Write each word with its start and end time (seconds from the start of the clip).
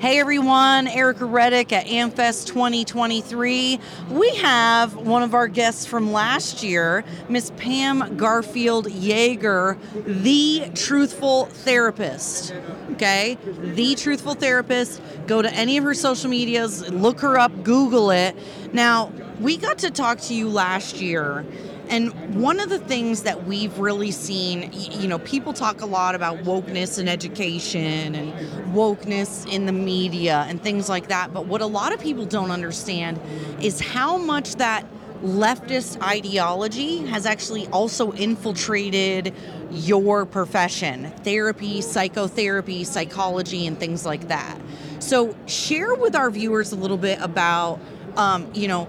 Hey 0.00 0.18
everyone, 0.18 0.88
Erica 0.88 1.26
Reddick 1.26 1.74
at 1.74 1.84
AmFest 1.84 2.46
2023. 2.46 3.78
We 4.08 4.34
have 4.36 4.96
one 4.96 5.22
of 5.22 5.34
our 5.34 5.46
guests 5.46 5.84
from 5.84 6.10
last 6.10 6.62
year, 6.62 7.04
Miss 7.28 7.52
Pam 7.58 8.16
Garfield 8.16 8.90
Jaeger, 8.90 9.76
the 10.06 10.70
truthful 10.74 11.44
therapist. 11.44 12.54
Okay? 12.92 13.36
The 13.58 13.94
truthful 13.94 14.32
therapist. 14.32 15.02
Go 15.26 15.42
to 15.42 15.52
any 15.52 15.76
of 15.76 15.84
her 15.84 15.92
social 15.92 16.30
medias, 16.30 16.88
look 16.88 17.20
her 17.20 17.38
up, 17.38 17.62
Google 17.62 18.10
it. 18.10 18.34
Now, 18.72 19.12
we 19.38 19.58
got 19.58 19.76
to 19.80 19.90
talk 19.90 20.18
to 20.20 20.34
you 20.34 20.48
last 20.48 21.02
year 21.02 21.44
and 21.90 22.40
one 22.40 22.60
of 22.60 22.68
the 22.68 22.78
things 22.78 23.24
that 23.24 23.46
we've 23.46 23.76
really 23.78 24.12
seen, 24.12 24.70
you 24.72 25.08
know, 25.08 25.18
people 25.18 25.52
talk 25.52 25.80
a 25.80 25.86
lot 25.86 26.14
about 26.14 26.38
wokeness 26.38 27.00
in 27.00 27.08
education 27.08 28.14
and 28.14 28.32
wokeness 28.72 29.52
in 29.52 29.66
the 29.66 29.72
media 29.72 30.46
and 30.48 30.62
things 30.62 30.88
like 30.88 31.08
that. 31.08 31.34
But 31.34 31.46
what 31.46 31.60
a 31.60 31.66
lot 31.66 31.92
of 31.92 32.00
people 32.00 32.24
don't 32.24 32.52
understand 32.52 33.20
is 33.60 33.80
how 33.80 34.16
much 34.18 34.54
that 34.56 34.86
leftist 35.24 36.00
ideology 36.00 36.98
has 37.06 37.26
actually 37.26 37.66
also 37.68 38.12
infiltrated 38.12 39.34
your 39.72 40.24
profession 40.24 41.10
therapy, 41.24 41.80
psychotherapy, 41.80 42.84
psychology, 42.84 43.66
and 43.66 43.78
things 43.78 44.06
like 44.06 44.28
that. 44.28 44.58
So, 45.00 45.34
share 45.46 45.94
with 45.94 46.14
our 46.14 46.30
viewers 46.30 46.72
a 46.72 46.76
little 46.76 46.96
bit 46.96 47.20
about, 47.20 47.80
um, 48.16 48.50
you 48.54 48.68
know, 48.68 48.88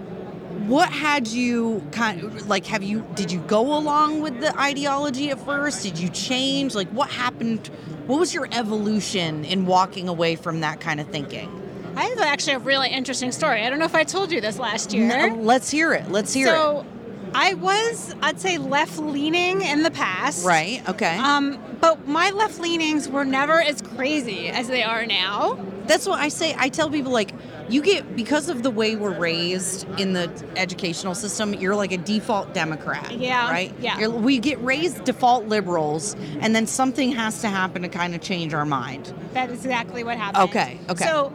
what 0.67 0.89
had 0.89 1.27
you 1.27 1.83
kind 1.91 2.21
of 2.21 2.47
like 2.47 2.65
have 2.65 2.83
you 2.83 3.05
did 3.15 3.31
you 3.31 3.39
go 3.41 3.77
along 3.77 4.21
with 4.21 4.39
the 4.39 4.57
ideology 4.59 5.29
at 5.29 5.39
first 5.45 5.83
did 5.83 5.97
you 5.97 6.09
change 6.09 6.75
like 6.75 6.87
what 6.89 7.09
happened 7.09 7.67
what 8.07 8.19
was 8.19 8.33
your 8.33 8.47
evolution 8.51 9.43
in 9.45 9.65
walking 9.65 10.07
away 10.07 10.35
from 10.35 10.61
that 10.61 10.79
kind 10.79 10.99
of 10.99 11.07
thinking 11.07 11.49
i 11.95 12.05
have 12.05 12.19
actually 12.19 12.53
a 12.53 12.59
really 12.59 12.89
interesting 12.89 13.31
story 13.31 13.63
i 13.63 13.69
don't 13.69 13.79
know 13.79 13.85
if 13.85 13.95
i 13.95 14.03
told 14.03 14.31
you 14.31 14.39
this 14.39 14.59
last 14.59 14.93
year 14.93 15.29
no, 15.29 15.35
let's 15.35 15.69
hear 15.69 15.93
it 15.93 16.09
let's 16.11 16.33
hear 16.33 16.47
it. 16.47 16.51
so, 16.51 16.81
it 16.81 16.85
I 17.33 17.53
was, 17.53 18.13
I'd 18.21 18.39
say, 18.41 18.57
left 18.57 18.97
leaning 18.97 19.61
in 19.61 19.83
the 19.83 19.91
past. 19.91 20.45
Right. 20.45 20.87
Okay. 20.89 21.17
Um, 21.17 21.59
but 21.79 22.07
my 22.07 22.29
left 22.31 22.59
leanings 22.59 23.07
were 23.07 23.23
never 23.23 23.61
as 23.61 23.81
crazy 23.81 24.49
as 24.49 24.67
they 24.67 24.83
are 24.83 25.05
now. 25.05 25.57
That's 25.85 26.05
what 26.05 26.19
I 26.19 26.27
say. 26.27 26.55
I 26.57 26.69
tell 26.69 26.89
people 26.89 27.11
like, 27.11 27.31
you 27.71 27.81
get 27.81 28.15
because 28.15 28.49
of 28.49 28.63
the 28.63 28.71
way 28.71 28.95
we're 28.95 29.17
raised 29.17 29.87
in 29.99 30.13
the 30.13 30.29
educational 30.55 31.15
system 31.15 31.53
you're 31.53 31.75
like 31.75 31.91
a 31.91 31.97
default 31.97 32.53
democrat 32.53 33.11
yeah 33.17 33.49
right 33.49 33.73
yeah 33.79 33.97
you're, 33.99 34.09
we 34.09 34.39
get 34.39 34.61
raised 34.61 35.03
default 35.03 35.45
liberals 35.45 36.15
and 36.41 36.55
then 36.55 36.67
something 36.67 37.11
has 37.11 37.41
to 37.41 37.47
happen 37.47 37.81
to 37.81 37.89
kind 37.89 38.13
of 38.13 38.21
change 38.21 38.53
our 38.53 38.65
mind 38.65 39.13
that 39.33 39.49
is 39.49 39.59
exactly 39.65 40.03
what 40.03 40.17
happened 40.17 40.49
okay 40.49 40.79
okay 40.89 41.05
so 41.05 41.31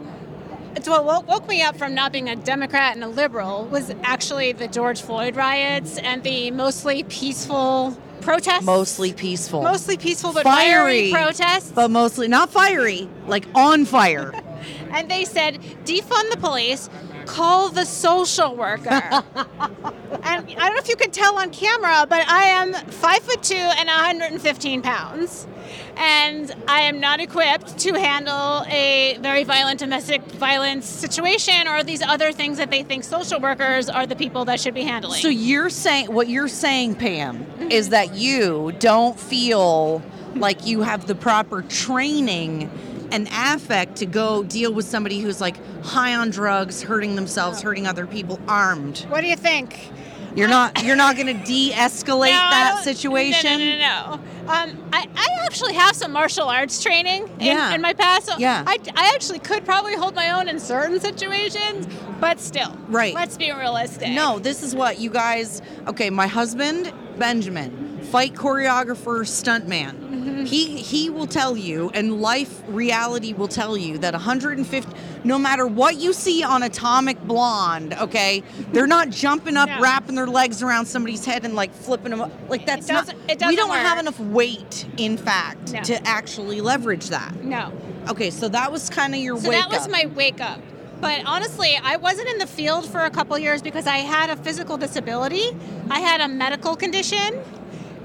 so 0.83 1.01
what 1.01 1.25
woke 1.25 1.47
me 1.47 1.63
up 1.63 1.75
from 1.75 1.95
not 1.95 2.11
being 2.11 2.29
a 2.29 2.35
Democrat 2.35 2.93
and 2.93 3.03
a 3.03 3.07
liberal 3.07 3.65
was 3.65 3.91
actually 4.03 4.51
the 4.51 4.67
George 4.67 5.01
Floyd 5.01 5.35
riots 5.35 5.97
and 5.97 6.21
the 6.21 6.51
mostly 6.51 7.03
peaceful 7.03 7.97
protests. 8.21 8.63
Mostly 8.63 9.13
peaceful. 9.13 9.63
Mostly 9.63 9.97
peaceful, 9.97 10.33
but 10.33 10.43
fiery, 10.43 11.11
fiery 11.11 11.11
protests. 11.11 11.71
But 11.71 11.89
mostly 11.89 12.27
not 12.27 12.49
fiery, 12.51 13.09
like 13.25 13.45
on 13.55 13.85
fire. 13.85 14.33
and 14.91 15.09
they 15.09 15.25
said 15.25 15.55
defund 15.85 16.31
the 16.31 16.37
police, 16.37 16.89
call 17.25 17.69
the 17.69 17.85
social 17.85 18.55
worker. 18.55 18.89
and 18.89 19.23
I 20.23 20.41
don't 20.43 20.57
know 20.57 20.77
if 20.77 20.89
you 20.89 20.95
can 20.95 21.11
tell 21.11 21.37
on 21.37 21.51
camera, 21.51 22.05
but 22.09 22.27
I 22.27 22.43
am 22.45 22.73
five 22.73 23.19
foot 23.19 23.43
two 23.43 23.55
and 23.55 23.87
115 23.87 24.81
pounds. 24.81 25.47
And 25.97 26.53
I 26.67 26.81
am 26.81 26.99
not 26.99 27.19
equipped 27.19 27.77
to 27.79 27.93
handle 27.93 28.63
a 28.67 29.17
very 29.21 29.43
violent 29.43 29.79
domestic 29.79 30.21
violence 30.23 30.85
situation 30.85 31.67
or 31.67 31.83
these 31.83 32.01
other 32.01 32.31
things 32.31 32.57
that 32.57 32.69
they 32.71 32.83
think 32.83 33.03
social 33.03 33.39
workers 33.39 33.89
are 33.89 34.05
the 34.05 34.15
people 34.15 34.45
that 34.45 34.59
should 34.59 34.73
be 34.73 34.83
handling. 34.83 35.21
So 35.21 35.27
you're 35.27 35.69
saying 35.69 36.13
what 36.13 36.29
you're 36.29 36.47
saying, 36.47 36.95
Pam, 36.95 37.39
mm-hmm. 37.39 37.71
is 37.71 37.89
that 37.89 38.15
you 38.15 38.73
don't 38.79 39.19
feel 39.19 40.01
like 40.35 40.65
you 40.65 40.81
have 40.81 41.07
the 41.07 41.15
proper 41.15 41.63
training 41.63 42.69
an 43.11 43.27
affect 43.31 43.97
to 43.97 44.05
go 44.05 44.43
deal 44.43 44.73
with 44.73 44.85
somebody 44.85 45.19
who's 45.19 45.41
like 45.41 45.57
high 45.83 46.15
on 46.15 46.29
drugs, 46.29 46.81
hurting 46.81 47.15
themselves, 47.15 47.61
hurting 47.61 47.87
other 47.87 48.07
people, 48.07 48.39
armed. 48.47 49.05
What 49.09 49.21
do 49.21 49.27
you 49.27 49.35
think? 49.35 49.91
You're 50.35 50.47
not 50.47 50.83
you're 50.83 50.95
not 50.95 51.15
going 51.15 51.35
to 51.35 51.45
de-escalate 51.45 52.29
no, 52.29 52.49
that 52.51 52.83
situation. 52.83 53.59
No, 53.59 53.65
no, 53.65 53.77
no, 53.77 54.15
no. 54.15 54.53
Um, 54.53 54.89
I, 54.93 55.07
I 55.15 55.45
actually 55.45 55.73
have 55.73 55.95
some 55.95 56.11
martial 56.11 56.47
arts 56.47 56.81
training 56.81 57.27
in, 57.39 57.47
yeah. 57.47 57.73
in 57.73 57.81
my 57.81 57.93
past. 57.93 58.27
So 58.27 58.37
yeah. 58.37 58.63
I, 58.67 58.77
I 58.95 59.11
actually 59.15 59.39
could 59.39 59.65
probably 59.65 59.95
hold 59.95 60.13
my 60.13 60.29
own 60.31 60.47
in 60.47 60.59
certain 60.59 60.99
situations, 60.99 61.87
but 62.19 62.39
still. 62.39 62.77
Right. 62.87 63.15
Let's 63.15 63.35
be 63.35 63.51
realistic. 63.51 64.11
No, 64.11 64.37
this 64.37 64.61
is 64.61 64.75
what 64.75 64.99
you 64.99 65.09
guys. 65.09 65.63
Okay, 65.87 66.11
my 66.11 66.27
husband 66.27 66.93
Benjamin, 67.17 67.99
fight 68.03 68.33
choreographer, 68.33 69.21
stuntman 69.25 70.06
he 70.47 70.81
he 70.81 71.09
will 71.09 71.27
tell 71.27 71.55
you, 71.55 71.91
and 71.93 72.21
life 72.21 72.61
reality 72.67 73.33
will 73.33 73.47
tell 73.47 73.77
you 73.77 73.97
that 73.99 74.13
150. 74.13 74.91
No 75.23 75.37
matter 75.37 75.67
what 75.67 75.97
you 75.97 76.13
see 76.13 76.43
on 76.43 76.63
Atomic 76.63 77.21
Blonde, 77.23 77.93
okay, 77.95 78.43
they're 78.71 78.87
not 78.87 79.09
jumping 79.09 79.57
up, 79.57 79.69
no. 79.69 79.79
wrapping 79.79 80.15
their 80.15 80.27
legs 80.27 80.63
around 80.63 80.85
somebody's 80.85 81.25
head 81.25 81.45
and 81.45 81.55
like 81.55 81.73
flipping 81.73 82.11
them 82.11 82.21
up. 82.21 82.31
Like 82.49 82.65
that's 82.65 82.87
not. 82.87 83.13
we 83.27 83.55
don't 83.55 83.69
work. 83.69 83.79
have 83.79 83.99
enough 83.99 84.19
weight, 84.19 84.85
in 84.97 85.17
fact, 85.17 85.73
no. 85.73 85.81
to 85.83 86.07
actually 86.07 86.61
leverage 86.61 87.09
that. 87.09 87.43
No. 87.43 87.71
Okay, 88.09 88.29
so 88.29 88.47
that 88.49 88.71
was 88.71 88.89
kind 88.89 89.13
of 89.13 89.19
your 89.19 89.35
wake 89.35 89.43
up. 89.45 89.51
so 89.51 89.51
that 89.51 89.69
was 89.69 89.85
up. 89.85 89.91
my 89.91 90.05
wake 90.15 90.41
up. 90.41 90.61
But 90.99 91.23
honestly, 91.25 91.77
I 91.81 91.97
wasn't 91.97 92.27
in 92.29 92.39
the 92.39 92.47
field 92.47 92.87
for 92.87 93.01
a 93.01 93.11
couple 93.11 93.37
years 93.37 93.61
because 93.61 93.85
I 93.85 93.97
had 93.97 94.31
a 94.31 94.35
physical 94.35 94.77
disability. 94.77 95.55
I 95.91 95.99
had 95.99 96.21
a 96.21 96.27
medical 96.27 96.75
condition 96.75 97.39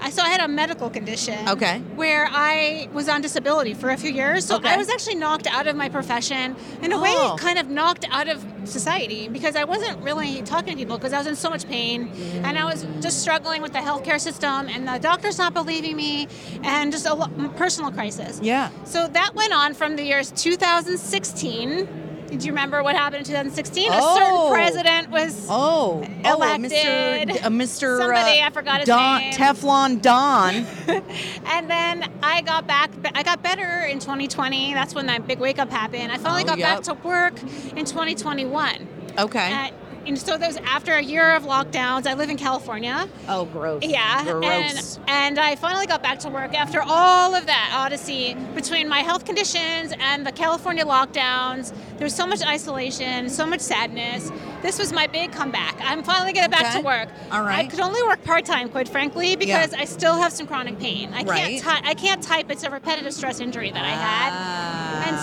I 0.02 0.10
so 0.10 0.22
I 0.22 0.28
had 0.28 0.40
a 0.40 0.48
medical 0.48 0.90
condition. 0.90 1.48
Okay. 1.48 1.78
Where 1.94 2.26
I 2.30 2.88
was 2.92 3.08
on 3.08 3.22
disability 3.22 3.72
for 3.72 3.90
a 3.90 3.96
few 3.96 4.10
years. 4.10 4.44
So 4.44 4.56
okay. 4.56 4.70
I 4.70 4.76
was 4.76 4.88
actually 4.88 5.14
knocked 5.14 5.46
out 5.46 5.68
of 5.68 5.76
my 5.76 5.88
profession 5.88 6.56
in 6.82 6.92
a 6.92 6.96
oh. 6.96 7.02
way 7.02 7.38
kind 7.38 7.58
of 7.58 7.68
knocked 7.68 8.04
out 8.10 8.28
of 8.28 8.44
society 8.64 9.28
because 9.28 9.54
I 9.54 9.64
wasn't 9.64 10.02
really 10.02 10.42
talking 10.42 10.72
to 10.72 10.76
people 10.76 10.98
because 10.98 11.12
I 11.12 11.18
was 11.18 11.26
in 11.26 11.36
so 11.36 11.50
much 11.50 11.66
pain 11.68 12.10
and 12.44 12.58
I 12.58 12.64
was 12.64 12.84
just 13.00 13.20
struggling 13.20 13.62
with 13.62 13.72
the 13.72 13.78
healthcare 13.78 14.20
system 14.20 14.68
and 14.68 14.88
the 14.88 14.98
doctors 14.98 15.38
not 15.38 15.54
believing 15.54 15.96
me 15.96 16.28
and 16.62 16.90
just 16.90 17.06
a 17.06 17.50
personal 17.56 17.92
crisis. 17.92 18.40
Yeah. 18.42 18.70
So 18.84 19.06
that 19.08 19.34
went 19.34 19.52
on 19.52 19.74
from 19.74 19.96
the 19.96 20.02
years 20.02 20.32
2016 20.32 22.01
do 22.36 22.46
you 22.46 22.52
remember 22.52 22.82
what 22.82 22.96
happened 22.96 23.20
in 23.20 23.24
2016? 23.24 23.88
Oh. 23.90 23.94
A 23.94 24.18
certain 24.18 24.52
president 24.52 25.10
was 25.10 25.46
oh, 25.48 26.02
elected. 26.24 27.30
Oh, 27.30 27.34
Mr. 27.34 27.44
Uh, 27.44 27.48
Mr. 27.48 27.98
Somebody, 27.98 28.40
uh, 28.40 28.46
I 28.46 28.50
forgot 28.50 28.80
his 28.80 28.86
Don, 28.86 29.20
name. 29.20 29.32
Teflon 29.32 30.02
Don. 30.02 30.54
and 31.46 31.70
then 31.70 32.10
I 32.22 32.42
got 32.42 32.66
back. 32.66 32.90
I 33.14 33.22
got 33.22 33.42
better 33.42 33.84
in 33.84 33.98
2020. 33.98 34.74
That's 34.74 34.94
when 34.94 35.06
that 35.06 35.26
big 35.26 35.38
wake 35.38 35.58
up 35.58 35.70
happened. 35.70 36.10
I 36.10 36.18
finally 36.18 36.44
oh, 36.44 36.46
got 36.46 36.58
yep. 36.58 36.76
back 36.76 36.84
to 36.84 36.94
work 37.06 37.40
in 37.76 37.84
2021. 37.84 38.88
Okay 39.18 39.72
and 40.06 40.18
so 40.18 40.36
those 40.36 40.56
after 40.58 40.94
a 40.94 41.02
year 41.02 41.34
of 41.34 41.44
lockdowns, 41.44 42.06
I 42.06 42.14
live 42.14 42.30
in 42.30 42.36
California. 42.36 43.08
Oh, 43.28 43.44
gross. 43.46 43.82
Yeah, 43.84 44.24
gross. 44.24 44.96
And, 45.06 45.08
and 45.08 45.38
I 45.38 45.56
finally 45.56 45.86
got 45.86 46.02
back 46.02 46.18
to 46.20 46.28
work 46.28 46.54
after 46.54 46.80
all 46.82 47.34
of 47.34 47.46
that 47.46 47.72
odyssey 47.74 48.34
between 48.54 48.88
my 48.88 49.00
health 49.00 49.24
conditions 49.24 49.92
and 49.98 50.26
the 50.26 50.32
California 50.32 50.84
lockdowns. 50.84 51.72
There 51.96 52.04
was 52.04 52.14
so 52.14 52.26
much 52.26 52.44
isolation, 52.44 53.28
so 53.28 53.46
much 53.46 53.60
sadness. 53.60 54.30
This 54.62 54.78
was 54.78 54.92
my 54.92 55.06
big 55.06 55.32
comeback. 55.32 55.76
I'm 55.80 56.02
finally 56.02 56.32
getting 56.32 56.50
back 56.50 56.66
okay. 56.66 56.78
to 56.78 56.84
work. 56.84 57.08
All 57.30 57.42
right. 57.42 57.66
I 57.66 57.68
could 57.68 57.80
only 57.80 58.02
work 58.02 58.22
part 58.24 58.44
time, 58.44 58.68
quite 58.68 58.88
frankly, 58.88 59.36
because 59.36 59.72
yeah. 59.72 59.80
I 59.80 59.84
still 59.84 60.16
have 60.16 60.32
some 60.32 60.46
chronic 60.46 60.78
pain. 60.78 61.12
I 61.12 61.22
right. 61.24 61.60
can't. 61.60 61.62
Ty- 61.62 61.90
I 61.90 61.94
can't 61.94 62.22
type. 62.22 62.50
It's 62.50 62.62
a 62.62 62.70
repetitive 62.70 63.12
stress 63.12 63.40
injury 63.40 63.70
that 63.70 63.84
I 63.84 63.88
had, 63.88 64.30
ah, 64.32 65.08
and 65.08 65.18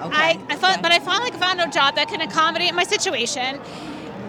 so 0.00 0.06
okay. 0.06 0.16
I, 0.16 0.40
I 0.48 0.56
found, 0.56 0.74
okay. 0.74 0.82
but 0.82 0.92
I 0.92 0.98
finally 1.00 1.30
found 1.32 1.60
a 1.60 1.68
job 1.68 1.96
that 1.96 2.08
can 2.08 2.20
accommodate 2.20 2.74
my 2.74 2.84
situation. 2.84 3.60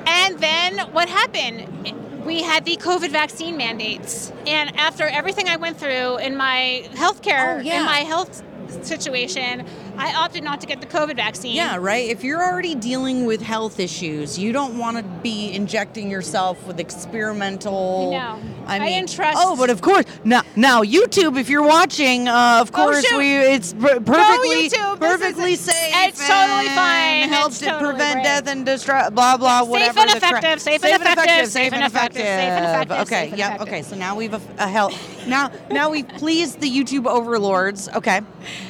And 0.08 0.40
then 0.40 0.80
what 0.94 1.10
happened? 1.10 2.26
We 2.26 2.42
had 2.42 2.66
the 2.66 2.78
COVID 2.78 3.12
vaccine 3.12 3.58
mandates. 3.58 4.32
And 4.46 4.76
after 4.78 5.04
everything 5.04 5.50
I 5.50 5.58
went 5.58 5.78
through 5.78 6.18
in 6.18 6.36
my 6.36 6.88
healthcare, 6.94 7.58
oh, 7.58 7.62
yeah. 7.62 7.80
in 7.80 7.86
my 7.86 8.00
health 8.00 8.42
situation, 8.86 9.66
I 9.98 10.14
opted 10.14 10.44
not 10.44 10.62
to 10.62 10.68
get 10.68 10.82
the 10.82 10.88
COVID 10.88 11.16
vaccine. 11.16 11.56
Yeah, 11.56 11.78
right. 11.78 12.10
If 12.10 12.24
you're 12.24 12.44
already 12.44 12.76
dealing 12.76 13.26
with 13.26 13.42
health 13.42 13.80
issues, 13.80 14.38
you 14.38 14.52
don't 14.52 14.78
want 14.78 14.98
to 14.98 15.04
be 15.04 15.52
injecting 15.54 16.10
yourself 16.10 16.66
with 16.68 16.80
experimental. 16.80 18.12
No, 18.12 18.40
I, 18.68 18.80
mean, 18.80 18.88
I 18.88 18.92
entrust. 19.00 19.38
Oh, 19.42 19.56
but 19.56 19.70
of 19.70 19.82
course, 19.82 20.06
now, 20.24 20.44
now 20.56 20.84
YouTube. 20.84 21.40
If 21.40 21.50
you're 21.50 21.66
watching, 21.66 22.28
uh, 22.28 22.60
of 22.62 22.72
course, 22.72 23.06
oh, 23.12 23.18
we 23.18 23.36
it's 23.36 23.74
per- 23.74 24.00
perfectly, 24.00 24.70
YouTube. 24.70 25.00
perfectly 25.00 25.56
safe. 25.56 25.94
It's 26.08 26.28
totally 26.28 26.70
fine. 26.70 27.24
It 27.24 27.30
helps 27.30 27.60
to 27.60 27.66
totally 27.66 27.92
prevent 27.92 28.24
death 28.24 28.48
and 28.48 28.66
destruction. 28.66 29.14
Blah 29.14 29.38
blah. 29.38 29.62
Safe 29.62 29.70
whatever. 29.70 30.00
and 30.00 30.10
the 30.10 30.18
effective. 30.18 30.62
Safe, 30.62 30.82
safe 30.82 30.94
and 30.94 31.04
effective. 31.04 31.48
Safe 31.48 31.74
and 31.74 31.84
effective. 31.86 32.22
Safe 32.22 32.52
and 32.52 32.66
effective. 32.66 32.98
Okay. 33.08 33.30
Safe 33.30 33.40
yeah. 33.40 33.56
effective. 33.56 33.68
Okay. 33.68 33.82
So 33.82 33.96
now 33.96 34.16
we've 34.16 34.34
a, 34.34 34.42
a 34.60 34.68
help. 34.68 34.94
now 35.28 35.52
now 35.72 35.90
we've 35.90 36.08
pleased 36.08 36.60
the 36.60 36.70
YouTube 36.70 37.08
overlords. 37.08 37.90
Okay. 37.90 38.22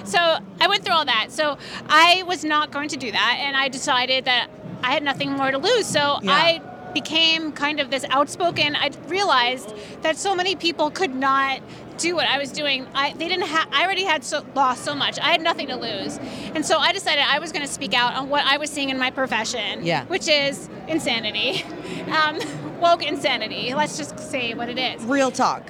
So 0.03 0.19
I 0.19 0.68
went 0.68 0.85
through 0.85 0.95
all 0.95 1.06
that. 1.06 1.16
That. 1.17 1.31
So 1.31 1.57
I 1.89 2.23
was 2.27 2.43
not 2.43 2.71
going 2.71 2.89
to 2.89 2.97
do 2.97 3.11
that, 3.11 3.37
and 3.41 3.55
I 3.55 3.67
decided 3.69 4.25
that 4.25 4.49
I 4.83 4.91
had 4.91 5.03
nothing 5.03 5.31
more 5.31 5.51
to 5.51 5.57
lose. 5.57 5.85
So 5.85 6.19
Yeah. 6.21 6.31
I 6.31 6.61
became 6.93 7.51
kind 7.51 7.79
of 7.79 7.89
this 7.91 8.05
outspoken. 8.09 8.75
I 8.75 8.89
realized 9.07 9.73
that 10.01 10.17
so 10.17 10.35
many 10.35 10.55
people 10.55 10.89
could 10.89 11.13
not 11.13 11.59
do 11.97 12.15
what 12.15 12.27
I 12.27 12.37
was 12.37 12.51
doing. 12.51 12.87
I 12.93 13.13
they 13.13 13.27
didn't 13.27 13.47
have. 13.47 13.67
I 13.71 13.83
already 13.83 14.03
had 14.03 14.23
so, 14.23 14.45
lost 14.55 14.85
so 14.85 14.93
much. 14.95 15.19
I 15.19 15.31
had 15.31 15.41
nothing 15.41 15.67
to 15.67 15.75
lose, 15.75 16.17
and 16.55 16.65
so 16.65 16.77
I 16.77 16.91
decided 16.93 17.23
I 17.27 17.39
was 17.39 17.51
going 17.51 17.65
to 17.65 17.71
speak 17.71 17.93
out 17.93 18.13
on 18.15 18.29
what 18.29 18.45
I 18.45 18.57
was 18.57 18.69
seeing 18.69 18.89
in 18.89 18.99
my 18.99 19.11
profession. 19.11 19.83
Yeah. 19.85 20.05
which 20.05 20.27
is 20.27 20.69
insanity, 20.87 21.63
um, 22.07 22.39
woke 22.79 23.03
insanity. 23.03 23.73
Let's 23.73 23.97
just 23.97 24.19
say 24.19 24.53
what 24.53 24.69
it 24.69 24.77
is. 24.77 25.03
Real 25.03 25.31
talk. 25.31 25.63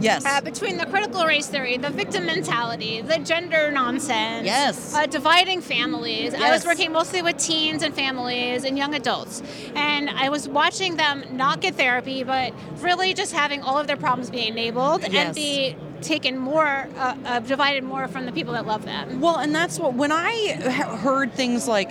Yes. 0.00 0.24
Uh, 0.26 0.40
between 0.40 0.76
the 0.76 0.86
critical 0.86 1.24
race 1.24 1.46
theory, 1.46 1.76
the 1.76 1.90
victim 1.90 2.26
mentality, 2.26 3.00
the 3.00 3.18
gender 3.18 3.70
nonsense, 3.70 4.44
Yes. 4.44 4.94
uh, 4.94 5.06
dividing 5.06 5.60
families. 5.60 6.34
I 6.34 6.50
was 6.50 6.66
working 6.66 6.92
mostly 6.92 7.22
with 7.22 7.36
teens 7.38 7.82
and 7.82 7.94
families 7.94 8.64
and 8.64 8.76
young 8.76 8.94
adults, 8.94 9.42
and 9.74 10.10
I 10.10 10.28
was 10.28 10.48
watching 10.48 10.96
them 10.96 11.24
not 11.32 11.60
get 11.60 11.74
therapy, 11.76 12.24
but 12.24 12.52
really 12.80 13.14
just 13.14 13.32
having 13.32 13.62
all 13.62 13.78
of 13.78 13.86
their 13.86 13.96
problems 13.96 14.30
be 14.30 14.46
enabled 14.48 15.02
Yes. 15.02 15.26
and 15.26 15.34
be 15.34 15.76
taken 16.00 16.36
more, 16.38 16.88
uh, 16.98 17.14
uh, 17.24 17.38
divided 17.40 17.82
more 17.84 18.08
from 18.08 18.26
the 18.26 18.32
people 18.32 18.52
that 18.54 18.66
love 18.66 18.84
them. 18.84 19.20
Well, 19.20 19.36
and 19.36 19.54
that's 19.54 19.78
what 19.78 19.94
when 19.94 20.12
I 20.12 20.52
heard 21.02 21.32
things 21.32 21.66
like 21.68 21.90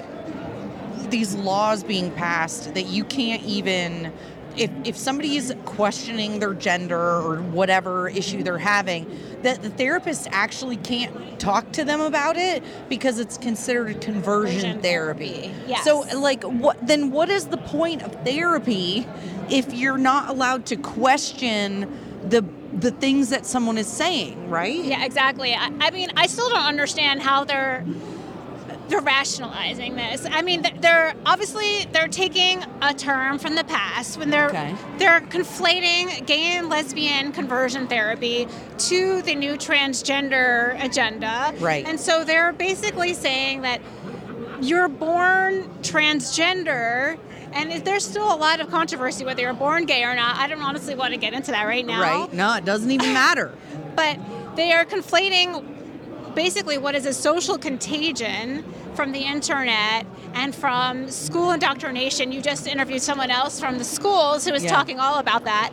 these 1.10 1.36
laws 1.36 1.84
being 1.84 2.12
passed 2.12 2.74
that 2.74 2.86
you 2.88 3.04
can't 3.04 3.44
even 3.44 4.12
if 4.58 4.72
if 4.84 4.98
somebody's 4.98 5.52
questioning 5.66 6.40
their 6.40 6.54
gender 6.54 7.00
or 7.00 7.42
whatever 7.42 8.10
issue 8.10 8.44
they're 8.44 8.58
having 8.58 9.06
that 9.42 9.62
the 9.62 9.70
therapist 9.70 10.28
actually 10.32 10.78
can't 10.78 11.40
talk 11.40 11.72
to 11.74 11.84
them 11.84 12.02
about 12.02 12.38
it 12.38 12.64
because 12.90 13.20
it's 13.20 13.38
considered 13.38 14.00
conversion 14.02 14.24
Conversion 14.24 14.82
therapy. 14.82 15.34
therapy, 15.34 15.54
yes. 15.68 15.84
So 15.84 16.00
like 16.18 16.44
what 16.44 16.86
then 16.86 17.12
what 17.12 17.30
is 17.30 17.48
the 17.48 17.58
point 17.58 18.04
of 18.04 18.14
therapy 18.26 19.08
if 19.50 19.74
you're 19.74 19.98
not 19.98 20.30
allowed 20.30 20.66
to 20.68 20.76
question 20.78 21.88
the 22.30 22.44
the 22.74 22.92
things 22.92 23.30
that 23.30 23.46
someone 23.46 23.78
is 23.78 23.88
saying, 23.88 24.50
right? 24.50 24.84
Yeah, 24.84 25.06
exactly. 25.06 25.54
I, 25.54 25.72
I 25.80 25.92
mean, 25.92 26.10
I 26.18 26.28
still 26.28 26.50
don't 26.50 26.66
understand 26.66 27.22
how 27.22 27.44
they're 27.44 27.86
they're 28.90 29.00
rationalizing 29.02 29.96
this. 29.96 30.26
I 30.30 30.42
mean, 30.42 30.66
they're 30.82 31.14
obviously 31.26 31.86
they're 31.94 32.08
taking 32.08 32.64
a 32.82 32.94
term 32.94 33.40
from 33.40 33.56
the 33.56 33.64
past 33.64 34.18
when 34.18 34.30
they're 34.30 34.50
Okay. 34.50 34.76
they're 34.98 35.22
conflating 35.22 36.26
gay 36.26 36.58
and 36.58 36.70
lesbian 36.70 37.32
conversion 37.32 37.88
therapy 37.88 38.48
to 38.80 39.22
the 39.22 39.36
new 39.36 39.54
transgender 39.54 40.82
agenda. 40.84 41.54
Right. 41.60 41.86
And 41.88 42.00
so 42.00 42.24
they're 42.24 42.52
basically 42.54 43.14
saying 43.14 43.62
that 43.62 43.82
you're 44.62 44.90
born 44.90 45.64
transgender. 45.82 47.18
And 47.56 47.72
there's 47.86 48.04
still 48.04 48.34
a 48.34 48.36
lot 48.36 48.62
of 48.62 48.70
controversy 48.72 49.24
whether 49.26 49.42
you're 49.44 49.54
born 49.54 49.86
gay 49.86 50.04
or 50.04 50.16
not. 50.16 50.38
I 50.38 50.48
don't 50.48 50.62
honestly 50.62 50.96
want 50.96 51.14
to 51.14 51.20
get 51.20 51.34
into 51.34 51.52
that 51.52 51.64
right 51.66 51.86
now 51.86 52.02
Right? 52.02 52.34
No, 52.34 52.56
it 52.56 52.66
doesn't 52.66 52.90
even 52.90 53.14
matter. 53.14 53.52
but 53.96 54.18
they 54.56 54.72
are 54.74 54.86
conflating 54.86 55.73
basically 56.36 56.78
what 56.78 56.96
is 56.96 57.06
a 57.06 57.14
social 57.14 57.58
contagion 57.58 58.64
from 58.96 59.12
the 59.12 59.20
internet 59.20 60.06
and 60.34 60.54
from 60.54 61.10
school 61.10 61.52
indoctrination. 61.52 62.32
You 62.32 62.42
just 62.42 62.68
interviewed 62.68 63.02
someone 63.02 63.32
else 63.32 63.60
from 63.60 63.78
the 63.78 63.84
schools 63.84 64.46
who 64.46 64.52
was 64.52 64.64
Yeah. 64.64 64.72
talking 64.72 65.00
all 65.00 65.20
about 65.20 65.46
that 65.46 65.72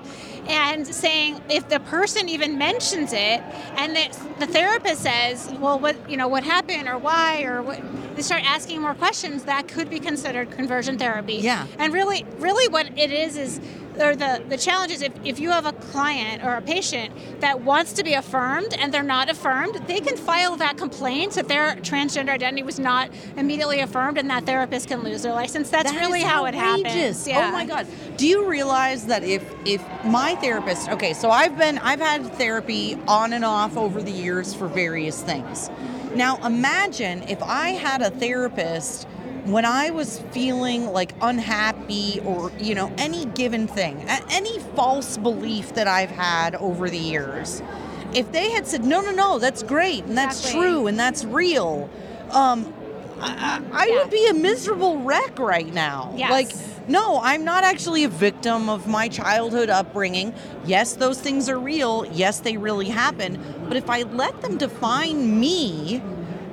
and 0.49 0.87
saying 0.87 1.41
if 1.49 1.69
the 1.69 1.81
person 1.81 2.29
even 2.29 2.59
mentions 2.59 3.13
it 3.13 3.41
and 3.77 3.95
the, 3.95 4.19
the 4.39 4.47
therapist 4.47 5.03
says, 5.03 5.53
well, 5.61 5.79
what, 5.79 5.97
you 6.11 6.17
know, 6.17 6.29
what 6.29 6.45
happened 6.45 6.89
or 6.89 6.99
why 6.99 7.43
or 7.43 7.63
what, 7.63 7.81
they 8.17 8.23
start 8.23 8.43
asking 8.45 8.81
more 8.81 8.95
questions 8.95 9.45
that 9.45 9.69
could 9.69 9.89
be 9.89 10.01
considered 10.01 10.51
conversion 10.51 10.99
therapy. 10.99 11.35
Yeah. 11.35 11.67
And 11.79 11.93
really, 11.93 12.25
really 12.39 12.69
what 12.69 12.87
it 12.99 13.13
is 13.13 13.37
is 13.37 13.61
or 14.01 14.17
the, 14.17 14.43
the 14.49 14.57
challenge 14.57 14.93
is 14.93 15.03
if, 15.03 15.13
if 15.25 15.39
you 15.39 15.51
have 15.51 15.67
a 15.67 15.73
client 15.73 16.45
or 16.45 16.55
a 16.55 16.63
patient 16.63 17.13
that 17.41 17.61
wants 17.61 17.93
to 17.95 18.05
be 18.05 18.15
affirmed 18.15 18.75
and 18.75 18.93
they're 18.93 19.03
not 19.03 19.29
affirmed, 19.31 19.75
they 19.87 20.01
can 20.01 20.17
file 20.17 20.57
that 20.57 20.77
complaint 20.77 21.33
that 21.35 21.49
their 21.49 21.77
transgender 21.77 22.31
identity 22.31 22.63
was 22.63 22.79
not 22.79 23.11
immediately 23.37 23.81
affirmed 23.81 24.19
and 24.19 24.31
that 24.31 24.47
therapist 24.47 24.89
can 24.89 25.03
lose 25.03 25.23
their 25.23 25.33
license. 25.33 25.71
That's 25.71 25.91
That 25.91 26.01
really 26.01 26.23
how 26.23 26.47
it 26.47 26.55
happens. 26.55 27.27
Yeah. 27.27 27.49
Oh 27.49 27.53
my 27.53 27.67
god. 27.67 27.87
Do 28.17 28.27
you 28.27 28.47
realize 28.49 29.07
that 29.07 29.23
if 29.25 29.43
if 29.65 29.83
my 30.05 30.35
therapist 30.37 30.89
okay, 30.91 31.13
so 31.13 31.31
I've 31.31 31.57
been 31.57 31.79
I've 31.79 32.01
had 32.01 32.25
therapy 32.35 32.99
on 33.07 33.33
and 33.33 33.45
off 33.45 33.77
over 33.77 34.03
the 34.03 34.11
years 34.11 34.55
for 34.55 34.67
various 34.69 35.23
things. 35.23 35.71
Now 36.15 36.45
imagine 36.45 37.23
if 37.25 37.43
I 37.43 37.69
had 37.71 38.03
a 38.03 38.11
therapist 38.11 39.07
when 39.53 39.65
I 39.65 39.91
was 39.91 40.21
feeling 40.31 40.87
like 40.87 41.13
unhappy 41.21 42.21
or, 42.25 42.53
you 42.59 42.75
know, 42.75 42.93
any 42.99 43.25
given 43.27 43.67
thing, 43.67 44.05
any 44.31 44.59
false 44.77 45.17
belief 45.17 45.75
that 45.75 45.89
I've 45.89 46.11
had 46.11 46.55
over 46.57 46.89
the 46.91 46.99
years. 46.99 47.63
If 48.15 48.33
they 48.33 48.51
had 48.51 48.67
said, 48.67 48.85
no, 48.85 49.01
no, 49.01 49.13
no, 49.13 49.39
that's 49.39 49.63
great 49.63 50.05
and 50.05 50.17
that's 50.17 50.41
Exactly. 50.41 50.61
true 50.69 50.87
and 50.87 50.99
that's 50.99 51.25
real, 51.25 51.89
um, 52.31 52.73
I, 53.21 53.61
I 53.73 53.87
Yeah. 53.87 53.99
would 53.99 54.11
be 54.11 54.27
a 54.29 54.35
miserable 54.35 54.99
wreck 54.99 55.39
right 55.39 55.73
now. 55.73 56.13
Yes. 56.17 56.31
Like, 56.31 56.89
no, 56.89 57.21
I'm 57.23 57.45
not 57.45 57.63
actually 57.63 58.05
a 58.05 58.09
victim 58.09 58.69
of 58.69 58.89
my 58.89 59.09
childhood 59.09 59.71
upbringing. 59.71 60.35
Yes, 60.65 60.95
those 60.95 61.21
things 61.21 61.49
are 61.49 61.59
real. 61.59 62.05
Yes, 62.13 62.41
they 62.41 62.57
really 62.57 62.89
happen. 62.89 63.39
But 63.69 63.77
if 63.77 63.89
I 63.89 64.03
let 64.03 64.41
them 64.43 64.57
define 64.59 65.39
me 65.39 66.03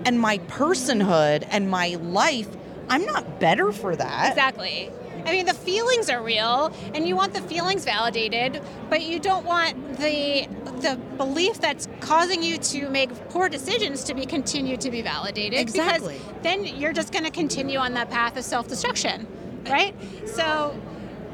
and 0.06 0.20
my 0.20 0.38
personhood 0.40 1.48
and 1.50 1.70
my 1.70 1.96
life, 1.96 2.48
I'm 2.90 3.06
not 3.06 3.40
better 3.40 3.72
for 3.72 3.96
that. 3.96 4.30
Exactly. 4.30 4.92
I 5.26 5.32
mean, 5.32 5.46
the 5.46 5.54
feelings 5.54 6.10
are 6.10 6.22
real, 6.24 6.72
and 6.94 7.06
you 7.08 7.16
want 7.16 7.34
the 7.34 7.42
feelings 7.42 7.84
validated, 7.84 8.62
but 8.90 9.02
you 9.02 9.20
don't 9.20 9.46
want 9.46 9.98
the 9.98 10.48
the 10.82 10.96
belief 11.18 11.60
that's 11.60 11.88
causing 12.02 12.44
you 12.44 12.58
to 12.60 12.88
make 12.90 13.10
poor 13.30 13.50
decisions 13.50 14.04
to 14.06 14.14
be 14.14 14.26
continued 14.28 14.80
to 14.82 14.92
be 14.92 15.02
validated. 15.02 15.60
Exactly. 15.60 16.18
Because 16.20 16.44
then 16.44 16.64
you're 16.66 16.94
just 16.94 17.12
going 17.12 17.26
to 17.26 17.32
continue 17.32 17.80
on 17.80 17.94
that 17.96 18.10
path 18.12 18.38
of 18.38 18.44
self 18.44 18.68
destruction, 18.68 19.28
right? 19.70 19.94
So. 20.26 20.80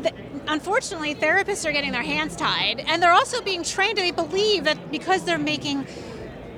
th- 0.01 0.15
Unfortunately, 0.45 1.15
therapists 1.15 1.65
are 1.65 1.71
getting 1.71 1.93
their 1.93 2.03
hands 2.03 2.35
tied, 2.35 2.81
and 2.87 3.01
they're 3.01 3.13
also 3.13 3.41
being 3.41 3.63
trained 3.63 3.97
to 3.97 4.11
believe 4.11 4.65
that 4.65 4.91
because 4.91 5.23
they're 5.23 5.37
making 5.37 5.87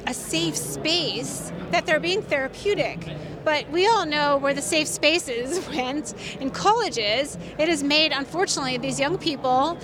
a 0.07 0.13
safe 0.13 0.56
space 0.57 1.51
that 1.69 1.86
they're 1.86 2.00
being 2.00 2.24
therapeutic. 2.24 2.97
But 3.45 3.69
we 3.69 3.88
all 3.88 4.06
know 4.06 4.38
where 4.38 4.53
the 4.53 4.62
safe 4.62 4.88
spaces 4.88 5.65
went 5.75 6.13
in 6.42 6.49
colleges. 6.49 7.37
It 7.59 7.69
has 7.69 7.83
made, 7.83 8.11
unfortunately, 8.11 8.78
these 8.78 8.99
young 8.99 9.18
people 9.18 9.78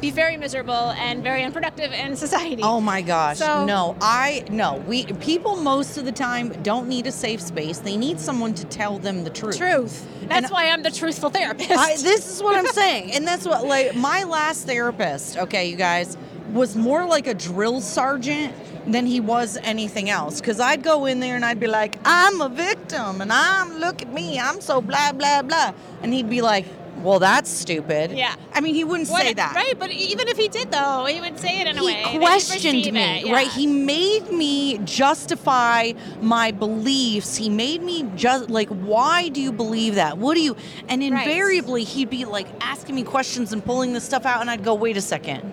be 0.00 0.10
very 0.12 0.36
miserable 0.36 0.72
and 0.92 1.24
very 1.24 1.42
unproductive 1.42 1.92
in 1.92 2.14
society. 2.14 2.62
Oh 2.62 2.80
my 2.80 3.02
gosh. 3.02 3.38
So- 3.38 3.64
no, 3.66 3.96
I 4.00 4.44
no. 4.48 4.76
We 4.86 5.06
people 5.06 5.56
most 5.56 5.98
of 5.98 6.04
the 6.04 6.12
time 6.12 6.50
don't 6.62 6.88
need 6.88 7.08
a 7.08 7.12
safe 7.12 7.40
space. 7.40 7.78
They 7.78 7.96
need 7.96 8.20
someone 8.20 8.54
to 8.54 8.64
tell 8.66 8.98
them 9.00 9.24
the 9.24 9.30
truth. 9.30 9.56
Truth. 9.58 10.06
That's 10.28 10.44
And- 10.44 10.52
why 10.52 10.68
I'm 10.70 10.84
the 10.84 10.92
truthful 10.92 11.30
therapist. 11.30 11.72
I, 11.72 11.96
this 11.96 12.30
is 12.30 12.40
what 12.40 12.54
I'm 12.56 12.66
saying, 12.66 13.10
and 13.12 13.26
that's 13.26 13.44
what 13.44 13.66
like 13.66 13.96
my 13.96 14.22
last 14.22 14.66
therapist. 14.66 15.36
Okay, 15.36 15.68
you 15.68 15.74
guys 15.76 16.16
was 16.52 16.76
more 16.76 17.04
like 17.04 17.26
a 17.26 17.34
drill 17.34 17.80
sergeant 17.80 18.54
than 18.88 19.06
he 19.06 19.20
was 19.20 19.58
anything 19.62 20.08
else. 20.10 20.40
Because 20.40 20.58
I'd 20.60 20.82
go 20.82 21.06
in 21.06 21.20
there 21.20 21.36
and 21.36 21.44
I'd 21.44 21.60
be 21.60 21.66
like, 21.68 21.98
"I'm 22.04 22.40
a 22.40 22.48
victim," 22.48 23.20
and 23.20 23.32
I'm 23.32 23.78
look 23.78 24.02
at 24.02 24.12
me, 24.12 24.38
I'm 24.40 24.60
so 24.60 24.80
blah 24.80 25.12
blah 25.12 25.42
blah, 25.42 25.72
and 26.02 26.12
he'd 26.14 26.28
be 26.30 26.40
like, 26.42 26.64
"Well, 27.02 27.18
that's 27.18 27.50
stupid." 27.50 28.12
Yeah. 28.12 28.34
I 28.54 28.60
mean, 28.60 28.74
he 28.74 28.82
wouldn't 28.84 29.08
What- 29.08 29.22
say 29.22 29.34
that. 29.34 29.54
Right, 29.54 29.78
but 29.78 29.90
even 29.92 30.26
if 30.28 30.36
he 30.36 30.48
did, 30.48 30.70
though, 30.72 31.04
he 31.06 31.20
would 31.20 31.38
say 31.38 31.60
it 31.60 31.66
in 31.68 31.78
a 31.78 31.84
way. 31.84 32.02
he 32.08 32.18
questioned 32.18 32.92
me 32.92 33.22
yeah. 33.24 33.32
right 33.32 33.46
he 33.48 33.66
made 33.66 34.32
me 34.32 34.78
justify 34.78 35.92
my 36.20 36.50
beliefs 36.50 37.36
he 37.36 37.48
made 37.48 37.82
me 37.82 38.04
just 38.16 38.50
like 38.50 38.68
why 38.68 39.28
do 39.28 39.40
you 39.40 39.52
believe 39.52 39.94
that 39.96 40.18
what 40.18 40.34
do 40.34 40.40
you 40.42 40.56
and 40.88 41.00
Right. 41.02 41.12
invariably 41.12 41.84
he'd 41.84 42.10
be 42.10 42.24
like 42.24 42.46
asking 42.60 42.94
me 42.94 43.02
questions 43.04 43.52
and 43.52 43.64
pulling 43.64 43.92
this 43.92 44.04
stuff 44.04 44.24
out 44.26 44.40
and 44.40 44.50
i'd 44.50 44.64
go 44.64 44.74
wait 44.74 44.96
a 44.96 45.00
second 45.00 45.52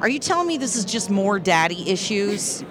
are 0.00 0.08
you 0.08 0.18
telling 0.18 0.46
me 0.46 0.56
this 0.58 0.76
is 0.76 0.84
just 0.84 1.10
more 1.10 1.38
daddy 1.38 1.88
issues 1.90 2.62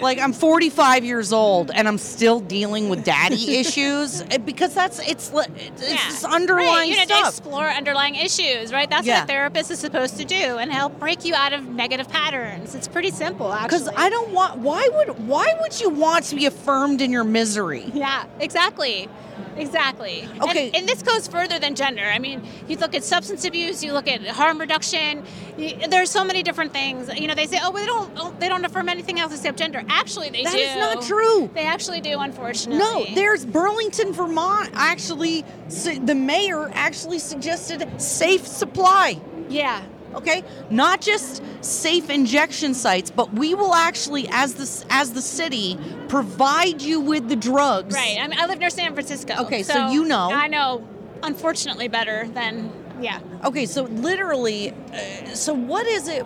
like 0.00 0.18
i'm 0.18 0.32
45 0.32 1.04
years 1.04 1.32
old 1.32 1.70
and 1.70 1.86
i'm 1.86 1.98
still 1.98 2.40
dealing 2.40 2.88
with 2.88 3.04
daddy 3.04 3.56
issues 3.58 4.22
Eh, 4.30 4.38
because 4.38 4.74
that's 4.74 4.98
it's 5.00 5.30
it's 5.34 5.82
Yeah. 5.82 5.96
this 6.08 6.24
underlying 6.24 6.66
right. 6.68 6.88
You 6.88 7.06
know, 7.06 7.22
to 7.22 7.28
explore 7.28 7.68
underlying 7.68 8.14
issues, 8.16 8.72
right? 8.72 8.88
That's 8.88 9.06
Yeah. 9.06 9.20
what 9.20 9.24
a 9.24 9.32
therapist 9.32 9.70
is 9.70 9.78
supposed 9.78 10.16
to 10.18 10.24
do 10.24 10.58
and 10.58 10.72
help 10.72 10.98
break 10.98 11.24
you 11.24 11.34
out 11.34 11.52
of 11.52 11.68
negative 11.68 12.08
patterns. 12.08 12.74
It's 12.74 12.88
pretty 12.88 13.10
simple, 13.10 13.52
actually. 13.52 13.78
Because 13.80 13.88
I 13.96 14.08
don't 14.08 14.32
want. 14.32 14.58
Why 14.58 14.88
would 14.94 15.26
Why 15.28 15.46
would 15.60 15.80
you 15.80 15.90
want 15.90 16.24
to 16.26 16.36
be 16.36 16.46
affirmed 16.46 17.00
in 17.00 17.10
your 17.12 17.24
misery? 17.24 17.90
Yeah, 17.94 18.24
exactly. 18.40 19.08
Exactly. 19.56 20.28
Okay. 20.40 20.66
And, 20.68 20.76
and 20.76 20.88
this 20.88 21.02
goes 21.02 21.28
further 21.28 21.58
than 21.58 21.74
gender. 21.74 22.02
I 22.04 22.18
mean, 22.18 22.42
you 22.68 22.76
look 22.76 22.94
at 22.94 23.04
substance 23.04 23.44
abuse, 23.44 23.84
you 23.84 23.92
look 23.92 24.08
at 24.08 24.26
harm 24.26 24.58
reduction. 24.58 25.24
You, 25.56 25.88
there's 25.88 26.10
so 26.10 26.24
many 26.24 26.42
different 26.42 26.72
things. 26.72 27.08
You 27.14 27.28
know, 27.28 27.34
they 27.34 27.46
say, 27.46 27.58
oh, 27.62 27.70
well, 27.70 27.82
they 27.82 27.86
don't, 27.86 28.12
oh, 28.16 28.34
they 28.38 28.48
don't 28.48 28.64
affirm 28.64 28.88
anything 28.88 29.20
else 29.20 29.32
except 29.34 29.58
gender. 29.58 29.84
Actually, 29.88 30.30
they 30.30 30.44
That 30.44 30.52
do. 30.52 30.58
is 30.58 30.76
not 30.76 31.02
true. 31.02 31.50
They 31.54 31.66
actually 31.66 32.00
do, 32.00 32.18
unfortunately. 32.18 32.78
No, 32.78 33.04
there's 33.14 33.44
Burlington, 33.44 34.12
Vermont. 34.12 34.70
Actually, 34.74 35.44
the 35.68 36.14
mayor 36.14 36.70
actually 36.72 37.18
suggested 37.18 38.00
safe 38.00 38.46
supply. 38.46 39.20
Yeah. 39.48 39.82
Okay, 40.14 40.42
not 40.70 41.00
just 41.00 41.42
safe 41.64 42.10
injection 42.10 42.74
sites, 42.74 43.10
but 43.10 43.32
we 43.32 43.54
will 43.54 43.74
actually, 43.74 44.28
as 44.30 44.54
the 44.54 44.86
as 44.90 45.12
the 45.12 45.22
city, 45.22 45.78
provide 46.08 46.82
you 46.82 47.00
with 47.00 47.28
the 47.28 47.36
drugs. 47.36 47.94
Right. 47.94 48.18
I 48.20 48.26
mean, 48.26 48.38
I 48.38 48.46
live 48.46 48.58
near 48.58 48.70
San 48.70 48.92
Francisco. 48.94 49.34
Okay, 49.40 49.62
so 49.62 49.90
you 49.90 50.04
know. 50.04 50.30
I 50.32 50.48
know, 50.48 50.86
unfortunately, 51.22 51.88
better 51.88 52.28
than 52.28 52.72
yeah. 53.00 53.20
Okay, 53.44 53.66
so 53.66 53.84
literally, 53.84 54.70
uh, 54.70 55.34
so 55.34 55.54
what 55.54 55.86
is 55.86 56.08
it? 56.08 56.24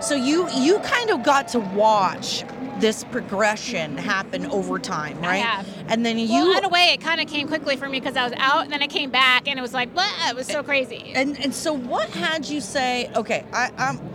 So 0.00 0.14
you 0.14 0.48
you 0.50 0.78
kind 0.80 1.10
of 1.10 1.22
got 1.22 1.48
to 1.48 1.60
watch 1.60 2.44
this 2.80 3.04
progression 3.04 3.96
happen 3.96 4.46
over 4.46 4.78
time, 4.78 5.20
right? 5.20 5.42
have. 5.42 5.66
And 5.88 6.04
then 6.06 6.18
you 6.18 6.28
well, 6.28 6.58
in 6.58 6.64
a 6.64 6.68
way, 6.68 6.90
it 6.92 7.00
kind 7.00 7.20
of 7.20 7.26
came 7.26 7.48
quickly 7.48 7.76
for 7.76 7.88
me 7.88 7.98
because 7.98 8.16
I 8.16 8.24
was 8.24 8.32
out, 8.36 8.64
and 8.64 8.72
then 8.72 8.82
I 8.82 8.86
came 8.86 9.10
back, 9.10 9.48
and 9.48 9.58
it 9.58 9.62
was 9.62 9.74
like, 9.74 9.92
blah, 9.92 10.28
it 10.28 10.36
was 10.36 10.46
so 10.46 10.62
crazy. 10.62 11.12
And 11.14 11.38
and 11.40 11.54
so 11.54 11.72
what 11.72 12.08
had 12.10 12.48
you 12.48 12.60
say? 12.60 13.10
Okay, 13.16 13.44
I, 13.52 13.70
I'm. 13.76 14.07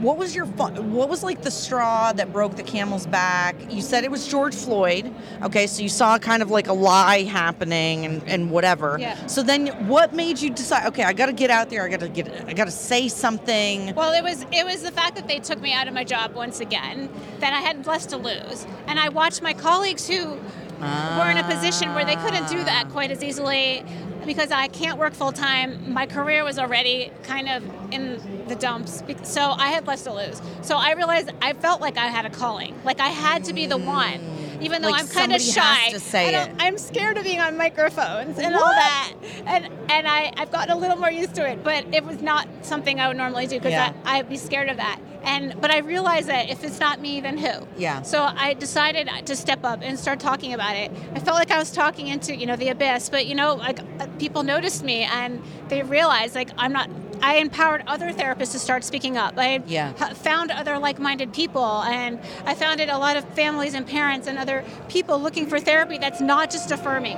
What 0.00 0.16
was 0.16 0.34
your 0.34 0.46
what 0.46 1.08
was 1.08 1.24
like 1.24 1.42
the 1.42 1.50
straw 1.50 2.12
that 2.12 2.32
broke 2.32 2.54
the 2.54 2.62
camel's 2.62 3.06
back? 3.06 3.56
You 3.68 3.82
said 3.82 4.04
it 4.04 4.10
was 4.10 4.28
George 4.28 4.54
Floyd. 4.54 5.12
Okay, 5.42 5.66
so 5.66 5.82
you 5.82 5.88
saw 5.88 6.18
kind 6.18 6.40
of 6.40 6.52
like 6.52 6.68
a 6.68 6.72
lie 6.72 7.22
happening 7.22 8.04
and, 8.04 8.22
and 8.28 8.50
whatever. 8.50 8.96
Yeah. 9.00 9.26
So 9.26 9.42
then 9.42 9.66
what 9.88 10.14
made 10.14 10.40
you 10.40 10.50
decide? 10.50 10.86
Okay, 10.86 11.02
I 11.02 11.12
got 11.12 11.26
to 11.26 11.32
get 11.32 11.50
out 11.50 11.68
there. 11.68 11.84
I 11.84 11.88
got 11.88 12.00
to 12.00 12.08
get. 12.08 12.28
I 12.46 12.52
got 12.52 12.66
to 12.66 12.70
say 12.70 13.08
something. 13.08 13.92
Well, 13.96 14.12
it 14.12 14.22
was 14.22 14.46
it 14.52 14.64
was 14.64 14.82
the 14.82 14.92
fact 14.92 15.16
that 15.16 15.26
they 15.26 15.40
took 15.40 15.60
me 15.60 15.72
out 15.72 15.88
of 15.88 15.94
my 15.94 16.04
job 16.04 16.34
once 16.34 16.60
again, 16.60 17.08
that 17.40 17.52
I 17.52 17.60
had 17.60 17.84
less 17.84 18.06
to 18.06 18.16
lose, 18.16 18.66
and 18.86 19.00
I 19.00 19.08
watched 19.08 19.42
my 19.42 19.52
colleagues 19.52 20.06
who 20.06 20.38
were 20.80 21.30
in 21.30 21.38
a 21.38 21.44
position 21.50 21.92
where 21.94 22.04
they 22.04 22.14
couldn't 22.16 22.48
do 22.48 22.62
that 22.62 22.88
quite 22.90 23.10
as 23.10 23.24
easily 23.24 23.84
because 24.26 24.50
I 24.50 24.68
can't 24.68 24.98
work 24.98 25.14
full 25.14 25.32
time. 25.32 25.92
My 25.92 26.06
career 26.06 26.44
was 26.44 26.58
already 26.58 27.10
kind 27.22 27.48
of 27.48 27.62
in 27.92 28.20
the 28.48 28.54
dumps, 28.54 29.02
so 29.22 29.42
I 29.42 29.68
had 29.68 29.86
less 29.86 30.04
to 30.04 30.12
lose. 30.12 30.40
So 30.62 30.76
I 30.76 30.92
realized 30.92 31.30
I 31.40 31.52
felt 31.54 31.80
like 31.80 31.96
I 31.96 32.06
had 32.06 32.26
a 32.26 32.30
calling, 32.30 32.74
like 32.84 33.00
I 33.00 33.08
had 33.08 33.44
to 33.44 33.52
be 33.52 33.66
the 33.66 33.78
one. 33.78 34.20
Even 34.60 34.82
though 34.82 34.88
Like 34.88 35.02
I'm 35.02 35.08
kind 35.08 35.32
of 35.32 35.40
shy, 35.40 35.90
to 35.92 36.00
say 36.00 36.34
it. 36.34 36.50
I'm 36.58 36.78
scared 36.78 37.16
of 37.16 37.22
being 37.22 37.38
on 37.38 37.56
microphones 37.56 38.38
and 38.38 38.56
all 38.56 38.60
that, 38.66 39.12
and 39.46 39.68
and 39.88 40.08
I 40.08 40.32
I've 40.36 40.50
gotten 40.50 40.76
a 40.76 40.76
little 40.76 40.96
more 40.96 41.10
used 41.12 41.36
to 41.36 41.48
it. 41.48 41.62
But 41.62 41.86
it 41.94 42.04
was 42.04 42.20
not 42.20 42.48
something 42.62 42.98
I 42.98 43.06
would 43.06 43.16
normally 43.16 43.46
do 43.46 43.56
because 43.56 43.70
Yeah. 43.70 43.92
I'd 44.04 44.28
be 44.28 44.36
scared 44.36 44.68
of 44.68 44.78
that. 44.78 44.98
And 45.24 45.60
but 45.60 45.70
I 45.70 45.78
realized 45.78 46.28
that 46.28 46.48
if 46.48 46.64
it's 46.64 46.80
not 46.80 47.00
me, 47.00 47.20
then 47.20 47.38
who? 47.38 47.66
Yeah. 47.76 48.02
So 48.02 48.22
I 48.22 48.54
decided 48.54 49.08
to 49.26 49.36
step 49.36 49.64
up 49.64 49.80
and 49.82 49.98
start 49.98 50.20
talking 50.20 50.54
about 50.54 50.76
it. 50.76 50.90
I 51.14 51.18
felt 51.20 51.36
like 51.38 51.50
I 51.50 51.58
was 51.58 51.70
talking 51.70 52.08
into 52.08 52.34
you 52.34 52.46
know 52.46 52.56
the 52.56 52.68
abyss, 52.68 53.08
but 53.10 53.26
you 53.26 53.34
know 53.34 53.54
like 53.54 53.80
uh, 54.00 54.06
people 54.18 54.42
noticed 54.42 54.82
me 54.84 55.02
and 55.02 55.42
they 55.68 55.82
realized 55.82 56.34
like 56.34 56.50
I'm 56.56 56.72
not. 56.72 56.88
I 57.20 57.38
empowered 57.38 57.82
other 57.88 58.12
therapists 58.12 58.52
to 58.52 58.60
start 58.60 58.84
speaking 58.84 59.16
up. 59.16 59.34
I 59.36 59.60
Yeah. 59.66 59.92
ha- 59.98 60.14
found 60.14 60.52
other 60.52 60.78
like-minded 60.78 61.32
people, 61.32 61.82
and 61.82 62.20
I 62.46 62.54
founded 62.54 62.88
a 62.90 62.96
lot 62.96 63.16
of 63.16 63.24
families 63.30 63.74
and 63.74 63.84
parents 63.84 64.28
and 64.28 64.38
other 64.38 64.62
people 64.88 65.18
looking 65.20 65.48
for 65.48 65.58
therapy 65.58 65.98
that's 65.98 66.20
not 66.20 66.48
just 66.48 66.70
affirming. 66.70 67.16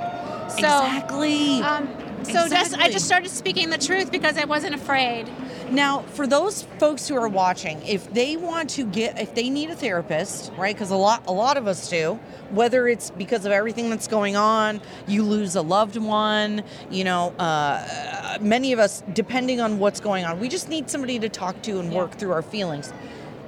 So, 0.49 0.57
exactly. 0.57 1.61
um, 1.61 1.87
so 2.23 2.47
just 2.49 2.75
I 2.79 2.89
just 2.89 3.05
started 3.05 3.29
speaking 3.29 3.69
the 3.69 3.77
truth 3.77 4.11
because 4.11 4.37
I 4.39 4.45
wasn't 4.45 4.73
afraid. 4.73 5.29
Now, 5.71 6.01
for 6.01 6.27
those 6.27 6.63
folks 6.79 7.07
who 7.07 7.15
are 7.15 7.29
watching, 7.29 7.81
if 7.87 8.13
they 8.13 8.35
want 8.35 8.69
to 8.71 8.85
get, 8.85 9.17
if 9.21 9.33
they 9.33 9.49
need 9.49 9.69
a 9.69 9.75
therapist, 9.75 10.51
right? 10.57 10.75
Because 10.75 10.91
a 10.91 10.97
lot, 10.97 11.23
a 11.27 11.31
lot 11.31 11.55
of 11.55 11.65
us 11.65 11.89
do. 11.89 12.19
Whether 12.49 12.89
it's 12.89 13.09
because 13.11 13.45
of 13.45 13.53
everything 13.53 13.89
that's 13.89 14.07
going 14.07 14.35
on, 14.35 14.81
you 15.07 15.23
lose 15.23 15.55
a 15.55 15.61
loved 15.61 15.95
one, 15.95 16.63
you 16.89 17.05
know, 17.05 17.29
uh, 17.39 18.37
many 18.41 18.73
of 18.73 18.79
us, 18.79 19.01
depending 19.13 19.61
on 19.61 19.79
what's 19.79 20.01
going 20.01 20.25
on, 20.25 20.41
we 20.41 20.49
just 20.49 20.67
need 20.67 20.89
somebody 20.89 21.17
to 21.19 21.29
talk 21.29 21.61
to 21.61 21.79
and 21.79 21.93
Yeah. 21.93 21.99
work 21.99 22.11
through 22.17 22.33
our 22.33 22.41
feelings. 22.41 22.91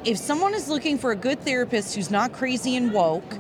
If 0.06 0.18
someone 0.18 0.54
is 0.54 0.70
looking 0.70 0.98
for 0.98 1.12
a 1.12 1.18
good 1.18 1.42
therapist 1.42 1.96
who's 1.96 2.10
not 2.10 2.32
crazy 2.32 2.78
and 2.78 2.94
woke, 2.94 3.38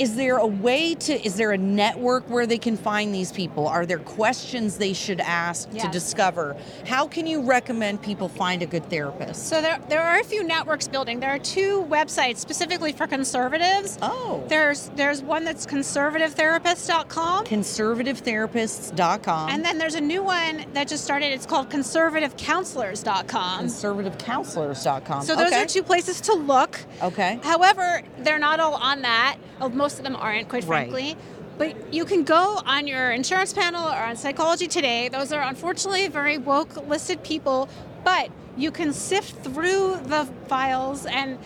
is 0.00 0.16
there 0.16 0.38
a 0.38 0.46
way 0.46 0.94
to 0.94 1.12
is 1.26 1.36
there 1.36 1.52
a 1.52 1.58
network 1.58 2.28
where 2.30 2.46
they 2.46 2.56
can 2.58 2.74
find 2.76 3.14
these 3.14 3.30
people 3.30 3.68
are 3.68 3.84
there 3.84 3.98
questions 3.98 4.78
they 4.78 4.94
should 4.94 5.20
ask 5.20 5.68
to 5.72 5.86
discover 5.88 6.56
how 6.86 7.06
can 7.06 7.26
you 7.26 7.42
recommend 7.42 8.00
people 8.00 8.26
find 8.28 8.62
a 8.62 8.66
good 8.66 8.88
therapist 8.88 9.48
So 9.48 9.60
there, 9.60 9.78
there 9.90 10.02
are 10.02 10.18
a 10.20 10.24
few 10.24 10.42
networks 10.42 10.88
building. 10.88 11.20
There 11.20 11.28
are 11.30 11.38
two 11.38 11.84
websites 11.90 12.38
specifically 12.38 12.92
for 12.92 13.06
conservatives. 13.06 13.98
oh 14.00 14.42
There's 14.48 14.90
there's 14.96 15.22
one 15.22 15.44
that's 15.44 15.66
conservativetherapist.com. 15.66 17.44
conservativetherapists.com 17.44 19.50
And 19.50 19.64
then 19.64 19.76
there's 19.78 19.94
a 19.96 20.00
new 20.00 20.22
one 20.22 20.64
that 20.72 20.88
just 20.88 21.04
started. 21.04 21.26
It's 21.32 21.44
called 21.46 21.68
conservativecounselors.com. 21.68 23.66
conservativecounselors.com 23.66 25.22
So 25.24 25.36
those 25.36 25.48
okay. 25.48 25.62
are 25.62 25.66
two 25.66 25.82
places 25.82 26.20
to 26.22 26.32
look. 26.34 26.80
okay 27.02 27.38
However, 27.42 28.02
they're 28.18 28.38
not 28.38 28.60
all 28.60 28.74
on 28.74 29.02
that. 29.02 29.36
Oh, 29.60 29.68
Most 29.90 29.98
of 29.98 30.04
them 30.04 30.14
aren't, 30.14 30.48
quite 30.48 30.62
Right. 30.66 30.88
frankly. 30.88 31.16
But 31.58 31.92
you 31.92 32.04
can 32.04 32.22
go 32.22 32.60
on 32.64 32.86
your 32.86 33.10
insurance 33.10 33.52
panel 33.52 33.84
or 33.84 33.96
on 33.96 34.14
Psychology 34.14 34.68
Today. 34.68 35.08
Those 35.08 35.32
are 35.32 35.42
unfortunately 35.42 36.06
very 36.06 36.38
woke 36.38 36.86
listed 36.86 37.24
people, 37.24 37.68
but 38.04 38.30
you 38.56 38.70
can 38.70 38.92
sift 38.92 39.42
through 39.42 39.98
the 40.04 40.28
files 40.46 41.06
and 41.06 41.38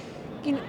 you 0.45 0.53
know, 0.53 0.61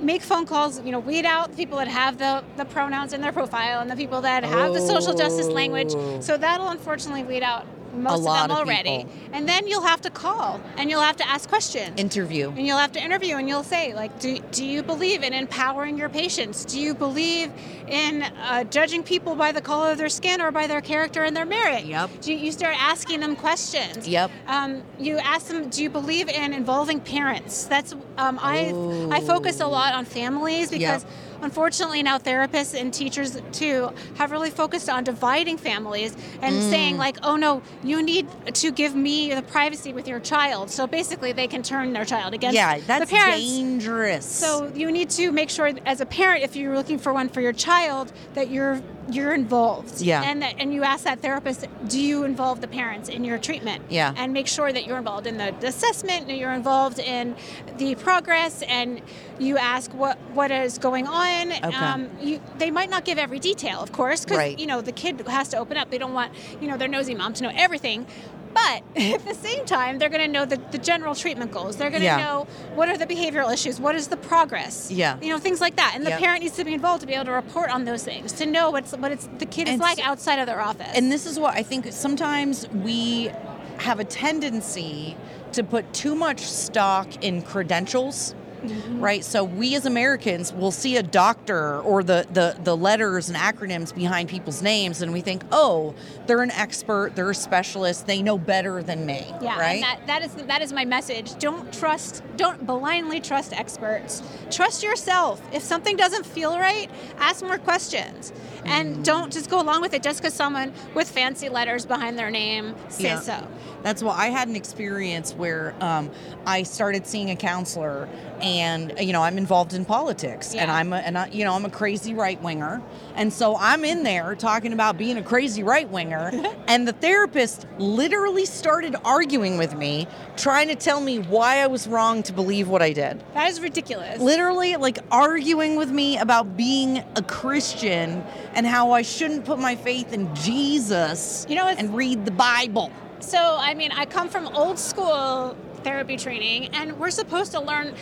make 0.00 0.22
phone 0.22 0.46
calls. 0.46 0.80
You 0.84 0.92
know, 0.92 1.00
weed 1.00 1.24
out 1.26 1.50
the 1.50 1.56
people 1.56 1.78
that 1.78 1.88
have 1.88 2.18
the, 2.18 2.44
the 2.56 2.64
pronouns 2.66 3.12
in 3.12 3.20
their 3.20 3.32
profile 3.32 3.80
and 3.80 3.90
the 3.90 3.96
people 3.96 4.20
that 4.20 4.44
have 4.44 4.72
the 4.72 4.80
social 4.80 5.12
justice 5.12 5.48
language. 5.48 5.92
Oh. 5.96 6.20
So 6.20 6.36
that'll 6.36 6.68
unfortunately 6.68 7.24
weed 7.24 7.42
out 7.42 7.66
most 7.94 8.22
lot 8.22 8.42
of 8.44 8.48
them 8.48 8.50
of 8.58 8.68
already. 8.68 9.04
people. 9.04 9.12
And 9.32 9.48
then 9.48 9.66
you'll 9.66 9.82
have 9.86 10.00
to 10.02 10.10
call 10.10 10.60
and 10.76 10.90
you'll 10.90 11.02
have 11.02 11.16
to 11.16 11.28
ask 11.28 11.48
questions 11.48 11.98
interview 12.00 12.50
and 12.50 12.66
you'll 12.66 12.78
have 12.78 12.92
to 12.92 13.02
interview 13.02 13.36
and 13.36 13.48
you'll 13.48 13.62
say 13.64 13.94
like 13.94 14.18
do, 14.20 14.38
do 14.52 14.64
you 14.64 14.82
believe 14.82 15.22
in 15.22 15.32
empowering 15.32 15.98
your 15.98 16.08
patients 16.08 16.64
do 16.64 16.78
you 16.80 16.94
believe 16.94 17.50
in 17.88 18.22
uh, 18.22 18.64
judging 18.64 19.02
people 19.02 19.34
by 19.34 19.50
the 19.52 19.60
color 19.60 19.90
of 19.92 19.98
their 19.98 20.08
skin 20.08 20.40
or 20.40 20.50
by 20.52 20.66
their 20.66 20.80
character 20.80 21.24
and 21.24 21.36
their 21.36 21.44
merit 21.46 21.84
Yep. 21.84 22.10
do 22.20 22.32
you, 22.32 22.38
you 22.46 22.52
start 22.52 22.76
asking 22.78 23.20
them 23.20 23.34
questions 23.36 24.06
Yep. 24.06 24.30
um, 24.46 24.82
you 24.98 25.18
ask 25.18 25.46
them 25.48 25.68
do 25.68 25.82
you 25.82 25.90
believe 25.90 26.28
in 26.28 26.52
involving 26.52 27.00
parents 27.00 27.64
that's 27.64 27.92
um, 28.18 28.38
I, 28.40 28.68
I 29.10 29.18
Oh. 29.18 29.20
focus 29.26 29.60
a 29.60 29.66
lot 29.66 29.94
on 29.94 30.04
families 30.04 30.70
because 30.70 31.02
Yep. 31.04 31.33
Unfortunately 31.44 32.02
now 32.02 32.18
therapists 32.18 32.78
and 32.78 32.92
teachers 32.92 33.40
too 33.52 33.90
have 34.16 34.30
really 34.30 34.50
focused 34.50 34.88
on 34.88 35.04
dividing 35.04 35.56
families 35.56 36.16
and 36.42 36.56
mm. 36.56 36.70
saying 36.70 36.96
like 36.96 37.16
oh 37.22 37.36
no 37.36 37.62
you 37.82 38.02
need 38.02 38.26
to 38.52 38.72
give 38.72 38.94
me 38.94 39.32
the 39.34 39.42
privacy 39.42 39.92
with 39.92 40.08
your 40.08 40.20
child. 40.20 40.70
So 40.70 40.86
basically 40.86 41.32
they 41.32 41.46
can 41.46 41.62
turn 41.62 41.92
their 41.92 42.04
child 42.04 42.34
against 42.34 42.54
yeah 42.54 42.78
that's 42.80 43.10
the 43.10 43.16
parents. 43.16 43.44
dangerous. 43.44 44.26
So 44.26 44.70
you 44.74 44.90
need 44.90 45.10
to 45.10 45.30
make 45.30 45.50
sure 45.50 45.72
as 45.86 46.00
a 46.00 46.06
parent 46.06 46.42
if 46.42 46.56
you're 46.56 46.74
looking 46.74 46.98
for 46.98 47.12
one 47.12 47.28
for 47.28 47.40
your 47.40 47.52
child 47.52 48.12
that 48.34 48.48
you're 48.50 48.82
you're 49.10 49.34
involved 49.34 50.00
Yeah. 50.00 50.22
and 50.22 50.40
that 50.42 50.54
and 50.58 50.72
you 50.72 50.82
ask 50.82 51.04
that 51.04 51.20
therapist 51.20 51.66
do 51.88 52.00
you 52.00 52.24
involve 52.24 52.60
the 52.60 52.68
parents 52.68 53.08
in 53.08 53.24
your 53.24 53.38
treatment 53.38 53.82
Yeah. 53.90 54.14
and 54.16 54.32
make 54.32 54.46
sure 54.46 54.72
that 54.72 54.86
you're 54.86 54.96
involved 54.98 55.26
in 55.26 55.36
the 55.36 55.54
assessment 55.66 56.28
and 56.28 56.38
you're 56.38 56.52
involved 56.52 56.98
in 56.98 57.36
the 57.76 57.94
progress 57.96 58.62
and 58.62 59.02
you 59.38 59.58
ask 59.58 59.92
what 59.92 60.16
what 60.32 60.50
is 60.50 60.78
going 60.78 61.06
on 61.06 61.52
um, 61.74 62.08
you, 62.20 62.40
they 62.58 62.70
might 62.70 62.88
not 62.88 63.04
give 63.04 63.18
every 63.18 63.38
detail 63.38 63.80
of 63.82 63.92
course 63.92 64.24
because 64.24 64.38
Right. 64.38 64.58
you 64.58 64.66
know 64.66 64.80
the 64.80 64.92
kid 64.92 65.20
has 65.28 65.48
to 65.50 65.58
open 65.58 65.76
up 65.76 65.90
they 65.90 65.98
don't 65.98 66.14
want 66.14 66.32
you 66.60 66.68
know 66.68 66.76
their 66.76 66.88
nosy 66.88 67.14
mom 67.14 67.34
to 67.34 67.42
know 67.42 67.52
everything 67.54 68.06
but 68.54 68.82
at 68.96 69.24
the 69.24 69.34
same 69.34 69.64
time 69.66 69.98
they're 69.98 70.08
going 70.08 70.24
to 70.24 70.32
know 70.36 70.44
the, 70.44 70.56
the 70.70 70.78
general 70.78 71.14
treatment 71.14 71.50
goals 71.52 71.76
they're 71.76 71.90
going 71.90 72.00
to 72.00 72.06
Yeah. 72.06 72.16
know 72.24 72.46
what 72.74 72.88
are 72.88 72.96
the 72.96 73.06
behavioral 73.06 73.52
issues 73.52 73.80
what 73.80 73.94
is 73.94 74.08
the 74.08 74.16
progress 74.16 74.90
Yeah. 74.90 75.18
you 75.20 75.30
know 75.30 75.38
things 75.38 75.60
like 75.60 75.76
that 75.76 75.92
and 75.94 76.04
the 76.06 76.10
Yep. 76.10 76.20
parent 76.20 76.42
needs 76.42 76.56
to 76.56 76.64
be 76.64 76.72
involved 76.74 77.00
to 77.02 77.06
be 77.06 77.14
able 77.14 77.24
to 77.26 77.32
report 77.32 77.70
on 77.70 77.84
those 77.84 78.04
things 78.04 78.32
to 78.34 78.46
know 78.46 78.70
what's 78.70 78.92
what 78.92 79.10
it's 79.12 79.28
the 79.38 79.46
kid 79.46 79.66
is 79.68 79.74
And 79.74 79.80
like 79.82 79.98
so- 79.98 80.04
outside 80.04 80.38
of 80.38 80.46
their 80.46 80.60
office 80.60 80.90
And 80.94 81.10
this 81.10 81.26
is 81.26 81.38
what 81.38 81.54
I 81.54 81.62
think 81.62 81.86
sometimes 81.92 82.68
we 82.70 83.30
have 83.78 83.98
a 84.00 84.04
tendency 84.04 85.16
to 85.52 85.62
put 85.64 85.92
too 85.92 86.14
much 86.14 86.40
stock 86.40 87.08
in 87.24 87.42
credentials. 87.42 88.34
Mm-hmm. 88.64 89.00
Right, 89.00 89.24
so 89.24 89.44
we 89.44 89.74
as 89.76 89.86
Americans 89.86 90.52
will 90.52 90.70
see 90.70 90.96
a 90.96 91.02
doctor 91.02 91.80
or 91.80 92.02
the, 92.02 92.26
the 92.32 92.56
the 92.62 92.76
letters 92.76 93.28
and 93.28 93.36
acronyms 93.36 93.94
behind 93.94 94.28
people's 94.28 94.62
names, 94.62 95.02
and 95.02 95.12
we 95.12 95.20
think, 95.20 95.42
oh, 95.52 95.94
they're 96.26 96.42
an 96.42 96.50
expert, 96.52 97.12
they're 97.14 97.30
a 97.30 97.34
specialist, 97.34 98.06
they 98.06 98.22
know 98.22 98.38
better 98.38 98.82
than 98.82 99.04
me. 99.06 99.26
Yeah, 99.42 99.58
right. 99.58 99.74
and 99.74 99.82
that, 99.82 100.06
that 100.06 100.22
is 100.22 100.34
that 100.46 100.62
is 100.62 100.72
my 100.72 100.84
message. 100.84 101.36
Don't 101.38 101.72
trust, 101.72 102.22
don't 102.36 102.66
blindly 102.66 103.20
trust 103.20 103.52
experts. 103.52 104.22
Trust 104.50 104.82
yourself. 104.82 105.42
If 105.52 105.62
something 105.62 105.96
doesn't 105.96 106.24
feel 106.24 106.58
right, 106.58 106.88
ask 107.18 107.44
more 107.44 107.58
questions. 107.58 108.32
and 108.64 109.04
don't 109.04 109.30
just 109.30 109.50
go 109.50 109.60
along 109.60 109.82
with 109.82 109.92
it 109.92 110.02
just 110.02 110.20
because 110.20 110.32
someone 110.32 110.72
with 110.94 111.06
fancy 111.10 111.50
letters 111.50 111.84
behind 111.84 112.18
their 112.18 112.30
name 112.30 112.74
says 112.88 113.02
Yeah. 113.28 113.40
so. 113.40 113.48
That's 113.84 114.02
why 114.02 114.16
I 114.16 114.26
had 114.28 114.48
an 114.48 114.56
experience 114.56 115.34
where 115.34 115.74
um, 115.80 116.10
I 116.46 116.62
started 116.62 117.06
seeing 117.06 117.30
a 117.30 117.36
counselor, 117.36 118.08
and 118.40 118.94
you 118.98 119.12
know 119.12 119.22
I'm 119.22 119.36
involved 119.36 119.74
in 119.74 119.84
politics, 119.84 120.54
and 120.54 120.70
I'm 120.70 120.94
a, 120.94 120.96
and 120.96 121.18
I, 121.18 121.28
you 121.28 121.44
know 121.44 121.52
I'm 121.52 121.66
a 121.66 121.70
crazy 121.70 122.14
right 122.14 122.40
winger, 122.42 122.82
and 123.14 123.30
so 123.30 123.56
I'm 123.58 123.84
in 123.84 124.02
there 124.02 124.34
talking 124.36 124.72
about 124.72 124.96
being 124.96 125.18
a 125.18 125.22
crazy 125.22 125.62
right 125.62 125.88
winger, 125.90 126.30
and 126.66 126.88
the 126.88 126.94
therapist 126.94 127.66
literally 127.78 128.46
started 128.46 128.96
arguing 129.04 129.58
with 129.58 129.76
me, 129.76 130.08
trying 130.38 130.68
to 130.68 130.76
tell 130.76 131.02
me 131.02 131.18
why 131.18 131.58
I 131.58 131.66
was 131.66 131.86
wrong 131.86 132.22
to 132.22 132.32
believe 132.32 132.68
what 132.68 132.80
I 132.80 132.94
did. 132.94 133.22
That 133.34 133.50
is 133.50 133.60
ridiculous. 133.60 134.18
Literally, 134.18 134.76
like 134.76 134.98
arguing 135.10 135.76
with 135.76 135.90
me 135.90 136.16
about 136.16 136.56
being 136.56 137.04
a 137.16 137.22
Christian 137.22 138.24
and 138.54 138.66
how 138.66 138.92
I 138.92 139.02
shouldn't 139.02 139.44
put 139.44 139.58
my 139.58 139.76
faith 139.76 140.14
in 140.14 140.34
Jesus 140.34 141.46
You 141.50 141.56
know, 141.56 141.68
and 141.68 141.94
read 141.94 142.24
the 142.24 142.30
Bible. 142.30 142.90
So, 143.24 143.56
I 143.58 143.72
mean, 143.74 143.90
I 143.90 144.04
come 144.04 144.28
from 144.28 144.48
old 144.48 144.78
school 144.78 145.56
therapy 145.82 146.16
training, 146.16 146.68
and 146.74 146.98
we're 146.98 147.10
supposed 147.10 147.52
to 147.52 147.60
learn 147.60 147.94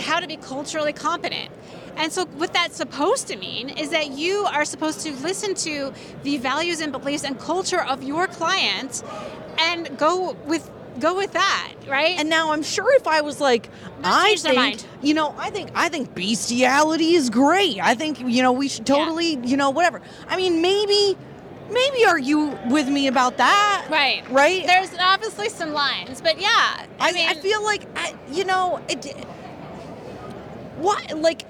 how 0.00 0.20
to 0.20 0.28
be 0.28 0.36
culturally 0.36 0.92
competent. 0.92 1.50
And 1.96 2.12
so, 2.12 2.24
what 2.26 2.52
that's 2.52 2.76
supposed 2.76 3.26
to 3.28 3.36
mean 3.36 3.68
is 3.68 3.90
that 3.90 4.12
you 4.12 4.44
are 4.46 4.64
supposed 4.64 5.00
to 5.00 5.12
listen 5.16 5.54
to 5.56 5.92
the 6.22 6.38
values 6.38 6.80
and 6.80 6.92
beliefs 6.92 7.24
and 7.24 7.38
culture 7.38 7.80
of 7.82 8.04
your 8.04 8.28
client 8.28 9.02
and 9.58 9.98
go 9.98 10.36
with 10.46 10.70
go 11.00 11.16
with 11.16 11.32
that, 11.32 11.72
right? 11.88 12.18
And 12.18 12.28
now 12.28 12.52
I'm 12.52 12.62
sure 12.62 12.94
if 12.96 13.06
I 13.06 13.20
was 13.22 13.40
like, 13.40 13.68
I 14.04 14.36
think, 14.36 14.80
you 15.02 15.14
know, 15.14 15.34
I 15.36 15.50
think 15.50 15.70
I 15.74 15.88
think 15.88 16.14
bestiality 16.14 17.14
is 17.14 17.28
great. 17.28 17.80
I 17.80 17.94
think 17.94 18.20
you 18.20 18.42
know 18.42 18.52
we 18.52 18.68
should 18.68 18.88
Yeah. 18.88 18.96
totally, 18.96 19.38
you 19.44 19.56
know, 19.56 19.70
whatever. 19.70 20.00
I 20.28 20.36
mean, 20.36 20.62
maybe, 20.62 21.16
maybe 21.70 22.04
argue 22.06 22.56
with 22.68 22.88
me 22.88 23.06
about 23.06 23.36
that, 23.38 23.86
right. 23.90 24.22
Right? 24.30 24.66
There's 24.66 24.90
obviously 24.98 25.48
some 25.48 25.72
lines, 25.72 26.20
but 26.20 26.40
yeah. 26.40 26.48
I, 26.48 26.86
I, 27.00 27.12
mean, 27.12 27.28
I 27.28 27.34
feel 27.34 27.62
like 27.62 27.86
I, 27.96 28.14
you 28.30 28.44
know 28.44 28.80
it. 28.88 29.04
What 30.78 31.18
like 31.18 31.42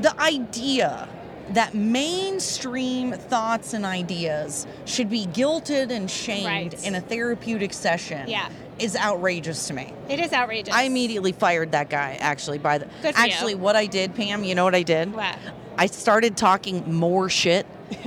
the 0.00 0.18
idea 0.20 1.08
that 1.50 1.74
mainstream 1.74 3.12
thoughts 3.12 3.74
and 3.74 3.84
ideas 3.84 4.66
should 4.86 5.10
be 5.10 5.26
guilted 5.26 5.90
and 5.90 6.10
shamed 6.10 6.46
Right. 6.46 6.86
in 6.86 6.94
a 6.94 7.00
therapeutic 7.00 7.72
session 7.74 8.26
Yeah. 8.28 8.48
is 8.78 8.96
outrageous 8.96 9.66
to 9.66 9.74
me. 9.74 9.92
it 10.08 10.20
is 10.20 10.32
outrageous. 10.32 10.74
I 10.74 10.82
immediately 10.84 11.32
fired 11.32 11.72
that 11.72 11.90
guy. 11.90 12.16
Actually, 12.20 12.58
by 12.58 12.78
the 12.78 12.86
Good 13.02 13.14
for 13.14 13.20
you. 13.20 13.26
actually, 13.26 13.54
what 13.56 13.76
I 13.76 13.86
did, 13.86 14.14
Pam, 14.14 14.42
you 14.44 14.54
know 14.54 14.64
what 14.64 14.74
I 14.74 14.82
did? 14.84 15.12
What? 15.14 15.36
I 15.76 15.86
started 15.86 16.36
talking 16.36 16.94
more 16.94 17.28
shit. 17.28 17.66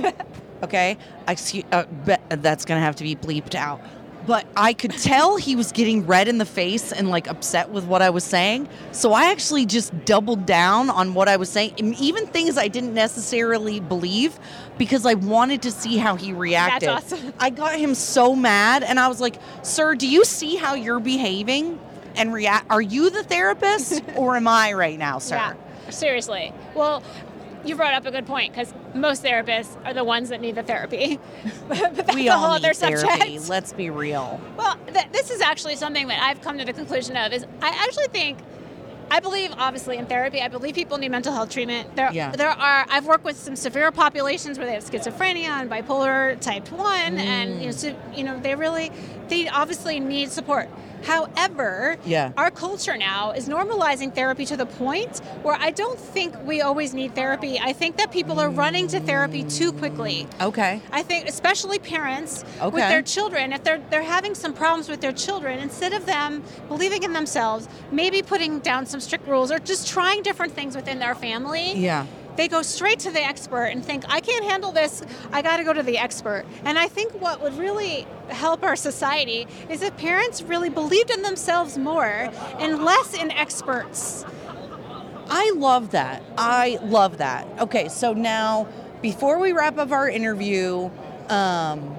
okay, 0.62 0.96
I 1.26 1.32
excuse, 1.32 1.64
uh, 1.72 1.84
that's 2.28 2.64
gonna 2.64 2.80
have 2.80 2.96
to 2.96 3.04
be 3.04 3.16
bleeped 3.16 3.54
out. 3.54 3.80
But 4.26 4.46
I 4.56 4.74
could 4.74 4.90
tell 4.92 5.36
he 5.36 5.56
was 5.56 5.72
getting 5.72 6.06
red 6.06 6.28
in 6.28 6.36
the 6.36 6.44
face 6.44 6.92
and 6.92 7.08
like 7.08 7.28
upset 7.28 7.70
with 7.70 7.84
what 7.84 8.02
I 8.02 8.10
was 8.10 8.24
saying. 8.24 8.68
So 8.92 9.14
I 9.14 9.30
actually 9.30 9.64
just 9.64 10.04
doubled 10.04 10.44
down 10.44 10.90
on 10.90 11.14
what 11.14 11.28
I 11.28 11.36
was 11.36 11.48
saying, 11.48 11.74
and 11.78 11.98
even 11.98 12.26
things 12.26 12.58
I 12.58 12.68
didn't 12.68 12.92
necessarily 12.92 13.80
believe, 13.80 14.38
because 14.76 15.06
I 15.06 15.14
wanted 15.14 15.62
to 15.62 15.70
see 15.70 15.96
how 15.96 16.14
he 16.16 16.34
reacted. 16.34 16.90
That's 16.90 17.12
awesome. 17.12 17.32
I 17.38 17.48
got 17.48 17.78
him 17.78 17.94
so 17.94 18.36
mad, 18.36 18.82
and 18.82 19.00
I 19.00 19.08
was 19.08 19.18
like, 19.18 19.36
"Sir, 19.62 19.94
do 19.94 20.06
you 20.06 20.24
see 20.26 20.56
how 20.56 20.74
you're 20.74 21.00
behaving 21.00 21.78
and 22.14 22.30
react? 22.34 22.70
Are 22.70 22.82
you 22.82 23.08
the 23.08 23.22
therapist, 23.22 24.02
or 24.16 24.36
am 24.36 24.46
I 24.46 24.74
right 24.74 24.98
now, 24.98 25.20
sir?" 25.20 25.36
Yeah, 25.36 25.54
seriously. 25.90 26.52
Well, 26.74 27.02
you 27.68 27.76
brought 27.76 27.94
up 27.94 28.06
a 28.06 28.10
good 28.10 28.26
point 28.26 28.52
because 28.52 28.72
most 28.94 29.22
therapists 29.22 29.76
are 29.84 29.94
the 29.94 30.04
ones 30.04 30.30
that 30.30 30.40
need 30.40 30.54
the 30.54 30.62
therapy. 30.62 31.18
but 31.68 31.94
that's 31.94 32.14
we 32.14 32.28
a 32.28 32.32
all 32.32 32.38
whole 32.38 32.54
need 32.54 32.64
other 32.64 32.74
therapy. 32.74 33.06
subject. 33.06 33.48
Let's 33.48 33.72
be 33.72 33.90
real. 33.90 34.40
Well, 34.56 34.76
th- 34.92 35.08
this 35.12 35.30
is 35.30 35.40
actually 35.40 35.76
something 35.76 36.08
that 36.08 36.22
I've 36.22 36.40
come 36.40 36.58
to 36.58 36.64
the 36.64 36.72
conclusion 36.72 37.16
of. 37.16 37.32
Is 37.32 37.44
I 37.62 37.68
actually 37.68 38.08
think. 38.08 38.38
I 39.10 39.20
believe, 39.20 39.54
obviously, 39.56 39.96
in 39.96 40.04
therapy. 40.04 40.42
I 40.42 40.48
believe 40.48 40.74
people 40.74 40.98
need 40.98 41.10
mental 41.10 41.32
health 41.32 41.48
treatment. 41.48 41.96
There, 41.96 42.12
Yeah. 42.12 42.30
there 42.32 42.50
are. 42.50 42.84
I've 42.90 43.06
worked 43.06 43.24
with 43.24 43.38
some 43.38 43.56
severe 43.56 43.90
populations 43.90 44.58
where 44.58 44.66
they 44.66 44.74
have 44.74 44.84
schizophrenia 44.84 45.48
and 45.48 45.70
bipolar 45.70 46.38
type 46.40 46.70
one, 46.70 47.16
and 47.16 47.54
you 47.54 47.68
know, 47.68 47.72
mm. 47.72 47.74
so, 47.74 47.96
you 48.14 48.22
know, 48.22 48.38
they 48.38 48.54
really, 48.54 48.92
they 49.28 49.48
obviously 49.48 49.98
need 49.98 50.30
support. 50.30 50.68
However, 51.04 51.96
Yeah. 52.04 52.32
our 52.36 52.50
culture 52.50 52.96
now 52.96 53.30
is 53.32 53.48
normalizing 53.48 54.14
therapy 54.14 54.44
to 54.46 54.56
the 54.56 54.66
point 54.66 55.20
where 55.42 55.56
I 55.58 55.70
don't 55.70 55.98
think 55.98 56.34
we 56.44 56.60
always 56.60 56.94
need 56.94 57.14
therapy. 57.14 57.58
I 57.60 57.72
think 57.72 57.96
that 57.96 58.10
people 58.10 58.40
are 58.40 58.50
running 58.50 58.88
to 58.88 59.00
therapy 59.00 59.42
too 59.44 59.72
quickly. 59.72 60.26
Okay. 60.40 60.80
I 60.92 61.02
think 61.02 61.28
especially 61.28 61.78
parents 61.78 62.44
with 62.62 62.74
their 62.74 63.02
children, 63.02 63.52
if 63.52 63.62
they're 63.64 63.80
they're 63.90 64.02
having 64.02 64.34
some 64.34 64.52
problems 64.52 64.88
with 64.88 65.00
their 65.00 65.12
children, 65.12 65.58
instead 65.58 65.92
of 65.92 66.06
them 66.06 66.42
believing 66.68 67.02
in 67.02 67.12
themselves, 67.12 67.68
maybe 67.90 68.22
putting 68.22 68.58
down 68.60 68.86
some 68.86 69.00
strict 69.00 69.26
rules 69.26 69.50
or 69.50 69.58
just 69.58 69.88
trying 69.88 70.22
different 70.22 70.52
things 70.54 70.74
within 70.76 70.98
their 70.98 71.14
family, 71.14 71.72
Yeah. 71.74 72.06
They 72.38 72.46
go 72.46 72.62
straight 72.62 73.00
to 73.00 73.10
the 73.10 73.20
expert 73.20 73.64
and 73.64 73.84
think, 73.84 74.04
I 74.08 74.20
can't 74.20 74.44
handle 74.44 74.70
this, 74.70 75.02
I 75.32 75.42
gotta 75.42 75.64
go 75.64 75.72
to 75.72 75.82
the 75.82 75.98
expert. 75.98 76.44
And 76.64 76.78
I 76.78 76.86
think 76.86 77.20
what 77.20 77.42
would 77.42 77.58
really 77.58 78.06
help 78.28 78.62
our 78.62 78.76
society 78.76 79.48
is 79.68 79.82
if 79.82 79.96
parents 79.96 80.40
really 80.42 80.70
believed 80.70 81.10
in 81.10 81.22
themselves 81.22 81.76
more 81.76 82.30
and 82.60 82.84
less 82.84 83.12
in 83.12 83.32
experts. 83.32 84.24
I 85.28 85.50
love 85.56 85.90
that. 85.90 86.22
I 86.38 86.78
love 86.84 87.18
that. 87.18 87.44
Okay, 87.58 87.88
so 87.88 88.12
now 88.12 88.68
before 89.02 89.40
we 89.40 89.50
wrap 89.50 89.76
up 89.76 89.90
our 89.90 90.08
interview, 90.08 90.90
um, 91.28 91.97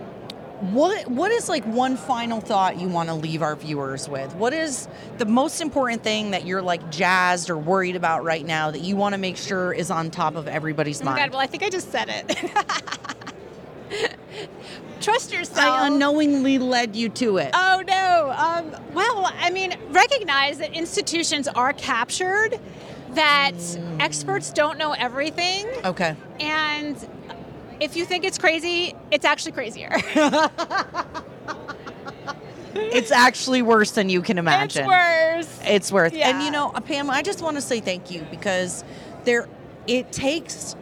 what 0.62 1.08
what 1.10 1.32
is 1.32 1.48
like 1.48 1.64
one 1.66 1.96
final 1.96 2.42
thought 2.42 2.80
you 2.80 2.88
want 2.90 3.08
to 3.10 3.16
leave 3.16 3.42
our 3.42 3.56
viewers 3.56 4.10
with? 4.10 4.34
What 4.36 4.54
is 4.54 4.88
the 5.18 5.26
most 5.26 5.62
important 5.62 6.04
thing 6.04 6.32
that 6.32 6.46
you're 6.46 6.62
like 6.62 6.92
jazzed 6.92 7.50
or 7.50 7.58
worried 7.58 7.96
about 7.96 8.24
right 8.24 8.46
now 8.46 8.70
that 8.72 8.82
you 8.82 8.96
want 8.98 9.14
to 9.14 9.18
make 9.20 9.38
sure 9.38 9.72
is 9.74 9.90
on 9.90 10.12
top 10.12 10.36
of 10.36 10.48
everybody's 10.48 11.02
Oh 11.02 11.06
my 11.06 11.12
God, 11.12 11.20
mind? 11.20 11.32
well, 11.32 11.42
I 11.42 11.48
think 11.48 11.64
I 11.64 11.70
just 11.70 11.92
said 11.92 12.10
it. 12.10 12.52
Trust 15.02 15.32
yourself. 15.32 15.60
I 15.60 15.88
unknowingly 15.88 16.60
led 16.60 16.96
you 16.96 17.08
to 17.10 17.38
it. 17.38 17.52
Oh 17.54 17.82
no. 17.88 18.34
Um, 18.38 18.72
well, 18.94 19.32
I 19.40 19.50
mean, 19.50 19.74
recognize 19.92 20.58
that 20.58 20.74
institutions 20.74 21.48
are 21.48 21.72
captured, 21.74 22.60
that 23.12 23.54
Mm. 23.54 24.02
experts 24.02 24.52
don't 24.52 24.78
know 24.78 24.92
everything, 24.92 25.68
okay. 25.86 26.16
and 26.42 26.96
if 27.80 27.96
you 27.96 28.06
think 28.06 28.24
it's 28.24 28.38
crazy, 28.38 28.94
it's 29.12 29.26
actually 29.26 29.52
crazier. 29.54 29.96
It's 32.76 33.12
actually 33.12 33.62
worse 33.62 33.92
than 33.92 34.10
you 34.10 34.22
can 34.22 34.38
imagine. 34.38 34.84
it's 34.84 34.88
worse. 34.88 35.60
It's 35.68 35.92
worth. 35.92 36.14
And 36.14 36.44
you 36.44 36.52
know, 36.52 36.70
uh, 36.70 36.80
Pam, 36.80 37.10
I 37.10 37.22
just 37.22 37.42
want 37.42 37.58
to 37.58 37.62
say 37.62 37.80
thank 37.80 38.12
you 38.12 38.26
because 38.30 38.84
there 39.26 39.48
it 39.88 40.12
takes 40.12 40.76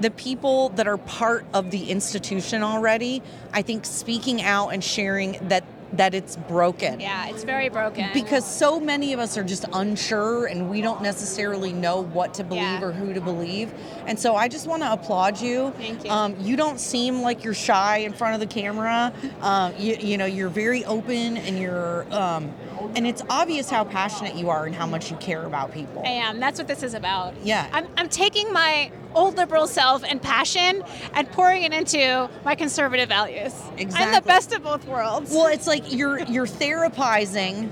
the 0.00 0.10
people 0.10 0.70
that 0.70 0.86
are 0.86 0.98
part 0.98 1.46
of 1.54 1.70
the 1.70 1.90
institution 1.90 2.62
already, 2.62 3.22
I 3.52 3.62
think 3.62 3.84
speaking 3.84 4.42
out 4.42 4.68
and 4.70 4.82
sharing 4.82 5.38
that 5.48 5.64
that 5.94 6.14
it's 6.14 6.36
broken. 6.36 7.00
Yeah, 7.00 7.28
it's 7.28 7.44
very 7.44 7.68
broken. 7.68 8.08
Because 8.14 8.46
so 8.46 8.80
many 8.80 9.12
of 9.12 9.20
us 9.20 9.36
are 9.36 9.44
just 9.44 9.64
unsure 9.72 10.46
and 10.46 10.70
we 10.70 10.80
don't 10.80 11.02
necessarily 11.02 11.72
know 11.72 12.02
what 12.02 12.34
to 12.34 12.44
believe 12.44 12.62
Yeah. 12.62 12.82
or 12.82 12.92
who 12.92 13.12
to 13.12 13.20
believe. 13.20 13.72
And 14.06 14.18
so 14.18 14.34
I 14.34 14.48
just 14.48 14.66
want 14.66 14.82
to 14.82 14.92
applaud 14.92 15.40
you. 15.40 15.72
Thank 15.76 16.04
you. 16.04 16.10
Um, 16.10 16.34
you 16.40 16.56
don't 16.56 16.80
seem 16.80 17.22
like 17.22 17.44
you're 17.44 17.52
shy 17.54 17.98
in 17.98 18.12
front 18.12 18.34
of 18.34 18.40
the 18.40 18.46
camera. 18.52 19.12
Um, 19.42 19.74
you, 19.78 19.96
you 19.96 20.16
know, 20.16 20.26
you're 20.26 20.48
very 20.48 20.84
open 20.86 21.36
and 21.36 21.58
you're, 21.58 22.06
um, 22.12 22.52
and 22.96 23.06
it's 23.06 23.22
obvious 23.28 23.68
how 23.68 23.84
passionate 23.84 24.34
you 24.34 24.48
are 24.50 24.64
and 24.66 24.74
how 24.74 24.86
much 24.86 25.10
you 25.10 25.16
care 25.18 25.44
about 25.44 25.72
people. 25.72 26.02
I 26.06 26.10
am. 26.10 26.40
That's 26.40 26.58
what 26.58 26.68
this 26.68 26.82
is 26.82 26.94
about. 26.94 27.34
Yeah. 27.42 27.68
I'm, 27.72 27.86
I'm 27.96 28.08
taking 28.08 28.52
my 28.52 28.90
old 29.14 29.36
liberal 29.36 29.66
self 29.66 30.02
and 30.04 30.20
passion 30.20 30.82
and 31.14 31.30
pouring 31.32 31.62
it 31.62 31.72
into 31.72 32.28
my 32.44 32.54
conservative 32.54 33.08
values. 33.08 33.54
I'm 33.78 34.12
the 34.14 34.22
best 34.24 34.52
of 34.52 34.62
both 34.62 34.86
worlds. 34.86 35.30
Well, 35.30 35.46
it's 35.46 35.66
like 35.66 35.92
you're 35.92 36.20
you're 36.24 36.46
therapizing. 36.46 37.68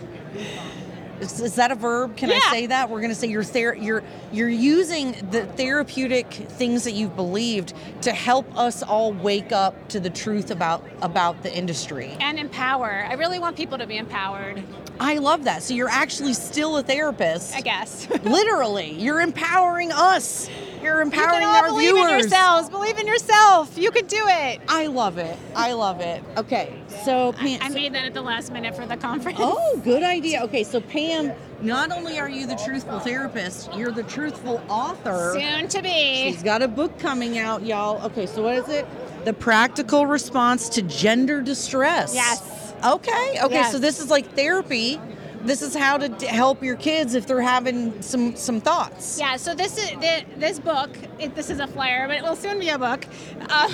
Is, 1.21 1.39
is 1.39 1.55
that 1.57 1.71
a 1.71 1.75
verb? 1.75 2.17
Can 2.17 2.31
I 2.31 2.39
say 2.51 2.67
that? 2.67 2.89
We're 2.89 3.01
going 3.01 3.11
to 3.11 3.15
say 3.15 3.29
you're 3.29 3.45
ther- 3.45 3.75
you're 3.75 4.03
you're 4.33 4.49
using 4.49 5.13
the 5.31 5.45
therapeutic 5.45 6.33
things 6.33 6.85
that 6.85 6.93
you've 6.93 7.15
believed 7.15 7.75
to 8.03 8.13
help 8.13 8.47
us 8.57 8.83
all 8.83 9.13
wake 9.13 9.53
up 9.53 9.89
to 9.89 10.01
the 10.01 10.09
truth 10.09 10.51
about 10.51 10.83
about 11.03 11.43
the 11.43 11.55
industry. 11.55 12.17
and 12.21 12.39
empower. 12.39 13.05
I 13.07 13.15
really 13.15 13.39
want 13.39 13.55
people 13.57 13.77
to 13.77 13.87
be 13.87 13.99
empowered, 13.99 14.63
I 14.99 15.19
love 15.19 15.45
that. 15.45 15.63
So 15.63 15.75
you're 15.75 15.91
actually 15.91 16.33
still 16.33 16.79
a 16.79 16.83
therapist. 16.83 17.55
I 17.55 17.61
guess. 17.61 18.09
Literally, 18.23 18.93
you're 18.93 19.21
empowering 19.21 19.93
us 19.93 20.49
you're 20.83 20.97
You 20.97 21.03
empowering 21.03 21.41
can 21.41 21.49
all 21.49 21.55
our 21.57 21.69
believe 21.69 21.95
viewers. 21.95 22.11
in 22.13 22.19
yourselves. 22.19 22.69
Believe 22.71 22.99
in 22.99 23.07
yourself. 23.07 23.77
You 23.79 23.91
can 23.91 24.07
do 24.07 24.23
it. 24.27 24.61
I 24.69 24.87
love 24.87 25.19
it. 25.19 25.37
I 25.55 25.73
love 25.73 26.01
it. 26.01 26.23
Okay, 26.37 26.75
so 27.05 27.33
Pam. 27.33 27.59
I 27.63 27.69
made 27.69 27.93
that 27.95 28.05
at 28.07 28.15
the 28.15 28.23
last 28.23 28.53
minute 28.53 28.75
for 28.75 28.87
the 28.87 28.97
conference. 28.97 29.39
Oh, 29.41 29.81
good 29.85 30.03
idea. 30.03 30.43
Okay, 30.45 30.65
so 30.65 30.81
Pam, 30.81 31.33
not 31.61 31.93
only 31.93 32.19
are 32.19 32.29
you 32.29 32.47
the 32.47 32.57
truthful 32.57 33.01
therapist, 33.01 33.73
you're 33.75 33.93
the 33.93 34.03
truthful 34.05 34.63
author. 34.69 35.35
Soon 35.39 35.69
to 35.69 35.83
be. 35.83 36.31
She's 36.33 36.43
got 36.43 36.63
a 36.63 36.69
book 36.69 36.99
coming 36.99 37.39
out, 37.39 37.65
y'all. 37.65 38.05
Okay, 38.07 38.27
so 38.27 38.43
what 38.43 38.57
is 38.57 38.69
it? 38.69 38.87
The 39.25 39.33
practical 39.35 40.07
response 40.07 40.69
to 40.71 40.83
gender 40.83 41.43
distress. 41.43 42.15
Yes. 42.15 42.73
Okay. 42.85 43.37
Okay. 43.43 43.55
Yes. 43.55 43.73
So 43.73 43.79
this 43.79 44.01
is 44.01 44.11
like 44.11 44.35
therapy. 44.35 44.99
This 45.43 45.63
is 45.63 45.75
how 45.75 45.97
to 45.97 46.09
d- 46.09 46.27
help 46.27 46.63
your 46.63 46.77
kids 46.77 47.15
if 47.15 47.27
they're 47.27 47.41
having 47.41 48.01
some 48.03 48.37
some 48.37 48.61
thoughts. 48.61 49.19
Yeah, 49.19 49.37
so 49.37 49.55
this 49.55 49.79
is 49.79 49.91
the, 49.93 50.25
this 50.37 50.59
book. 50.59 50.91
It, 51.19 51.35
this 51.35 51.49
is 51.51 51.61
a 51.61 51.67
flyer, 51.67 52.07
but 52.07 52.17
it 52.19 52.23
will 52.23 52.37
soon 52.37 52.59
be 52.59 52.69
a 52.69 52.79
book. 52.79 53.05
Uh, 53.51 53.69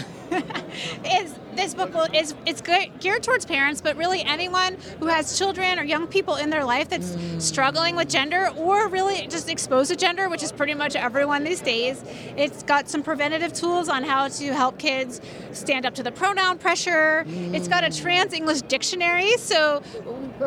is 1.04 1.34
this 1.54 1.74
book 1.74 1.92
will, 1.94 2.08
is 2.14 2.34
it's 2.46 2.60
ge- 2.60 2.90
geared 3.00 3.22
towards 3.22 3.44
parents, 3.44 3.80
but 3.80 3.96
really 3.96 4.22
anyone 4.22 4.76
who 4.98 5.06
has 5.06 5.38
children 5.38 5.78
or 5.78 5.84
young 5.84 6.06
people 6.06 6.36
in 6.36 6.50
their 6.50 6.64
life 6.64 6.88
that's 6.88 7.16
struggling 7.38 7.94
with 7.94 8.08
gender 8.08 8.48
or 8.56 8.88
really 8.88 9.26
just 9.28 9.48
exposed 9.48 9.90
to 9.90 9.96
gender, 9.96 10.28
which 10.28 10.42
is 10.42 10.50
pretty 10.52 10.74
much 10.74 10.96
everyone 10.96 11.44
these 11.44 11.60
days. 11.60 12.02
It's 12.36 12.62
got 12.62 12.88
some 12.88 13.02
preventative 13.02 13.52
tools 13.52 13.88
on 13.88 14.02
how 14.02 14.28
to 14.28 14.54
help 14.54 14.78
kids 14.78 15.20
stand 15.52 15.86
up 15.86 15.94
to 15.96 16.02
the 16.02 16.12
pronoun 16.12 16.58
pressure. 16.58 17.24
It's 17.28 17.68
got 17.68 17.84
a 17.84 17.90
trans 17.90 18.32
English 18.32 18.62
dictionary, 18.62 19.36
so 19.36 19.82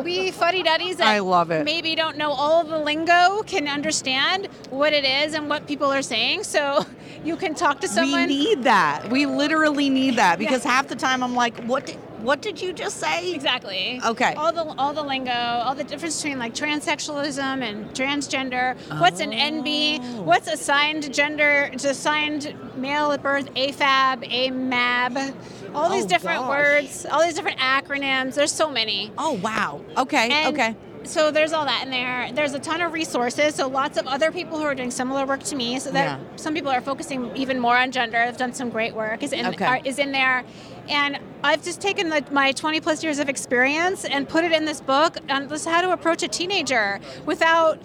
we 0.04 0.30
fuddy 0.30 0.62
duddies 0.62 0.96
that 0.96 1.06
I 1.08 1.18
love 1.20 1.50
it. 1.50 1.64
maybe 1.64 1.94
don't 1.94 2.16
know 2.16 2.30
all 2.30 2.64
the 2.64 2.78
lingo 2.78 3.42
can 3.42 3.68
understand 3.68 4.46
what 4.70 4.92
it 4.92 5.04
is 5.04 5.34
and 5.34 5.48
what 5.48 5.66
people 5.66 5.92
are 5.92 6.02
saying. 6.02 6.44
So 6.44 6.84
you 7.24 7.36
can 7.36 7.54
talk 7.54 7.80
to 7.80 7.88
someone. 7.88 8.28
We 8.28 8.38
need 8.38 8.62
that. 8.64 9.10
We 9.10 9.26
literally 9.26 9.90
need 9.90 10.16
that 10.16 10.38
because 10.38 10.62
half 10.64 10.88
the 10.88 10.96
time 10.96 11.22
I'm 11.22 11.34
like, 11.34 11.56
what 11.64 11.86
did, 11.86 11.96
what 12.22 12.40
did 12.42 12.60
you 12.60 12.72
just 12.72 12.98
say? 12.98 13.32
Exactly. 13.32 14.00
Okay. 14.04 14.34
All 14.34 14.52
the 14.52 14.64
all 14.78 14.92
the 14.92 15.02
lingo, 15.02 15.30
all 15.32 15.74
the 15.74 15.84
difference 15.84 16.20
between 16.22 16.38
like 16.38 16.54
transsexualism 16.54 17.62
and 17.62 17.90
transgender. 17.90 18.76
What's 19.00 19.20
an 19.20 19.32
NB? 19.32 19.98
Oh. 20.02 20.22
What's 20.22 20.48
assigned 20.48 21.12
gender? 21.14 21.70
It's 21.72 21.84
assigned 21.84 22.54
male 22.76 23.12
at 23.12 23.22
birth. 23.22 23.52
AFAB, 23.54 24.30
AMAB. 24.30 25.34
All 25.74 25.88
these 25.90 26.04
Oh, 26.04 26.08
different 26.08 26.40
gosh. 26.40 26.48
words. 26.48 27.06
All 27.10 27.22
these 27.22 27.34
different 27.34 27.58
acronyms. 27.58 28.34
There's 28.34 28.52
so 28.52 28.70
many. 28.70 29.12
Oh 29.18 29.32
wow. 29.34 29.80
Okay. 29.96 30.28
And 30.30 30.54
okay. 30.58 30.76
So 31.02 31.30
there's 31.30 31.54
all 31.54 31.64
that 31.64 31.84
in 31.84 31.90
there. 31.90 32.30
There's 32.34 32.52
a 32.52 32.58
ton 32.58 32.82
of 32.82 32.92
resources. 32.92 33.54
So 33.54 33.68
lots 33.68 33.96
of 33.96 34.06
other 34.06 34.30
people 34.30 34.58
who 34.58 34.64
are 34.64 34.74
doing 34.74 34.90
similar 34.90 35.24
work 35.24 35.42
to 35.44 35.56
me. 35.56 35.78
So 35.78 35.90
that 35.92 36.18
Yeah. 36.20 36.36
some 36.36 36.52
people 36.52 36.70
are 36.70 36.82
focusing 36.82 37.34
even 37.34 37.58
more 37.58 37.76
on 37.78 37.90
gender. 37.90 38.18
Have 38.18 38.36
done 38.36 38.52
some 38.52 38.68
great 38.68 38.94
work. 38.94 39.22
Is 39.22 39.32
in 39.32 39.46
Okay. 39.46 39.64
are, 39.64 39.80
is 39.82 39.98
in 39.98 40.12
there, 40.12 40.44
and 40.90 41.18
I've 41.42 41.62
just 41.62 41.80
taken 41.80 42.10
the, 42.10 42.24
my 42.30 42.52
20 42.52 42.80
plus 42.80 43.02
years 43.02 43.18
of 43.18 43.28
experience 43.28 44.04
and 44.04 44.28
put 44.28 44.44
it 44.44 44.52
in 44.52 44.64
this 44.66 44.80
book 44.80 45.16
on 45.30 45.48
this 45.48 45.64
how 45.64 45.80
to 45.80 45.92
approach 45.92 46.22
a 46.22 46.28
teenager 46.28 47.00
without 47.24 47.80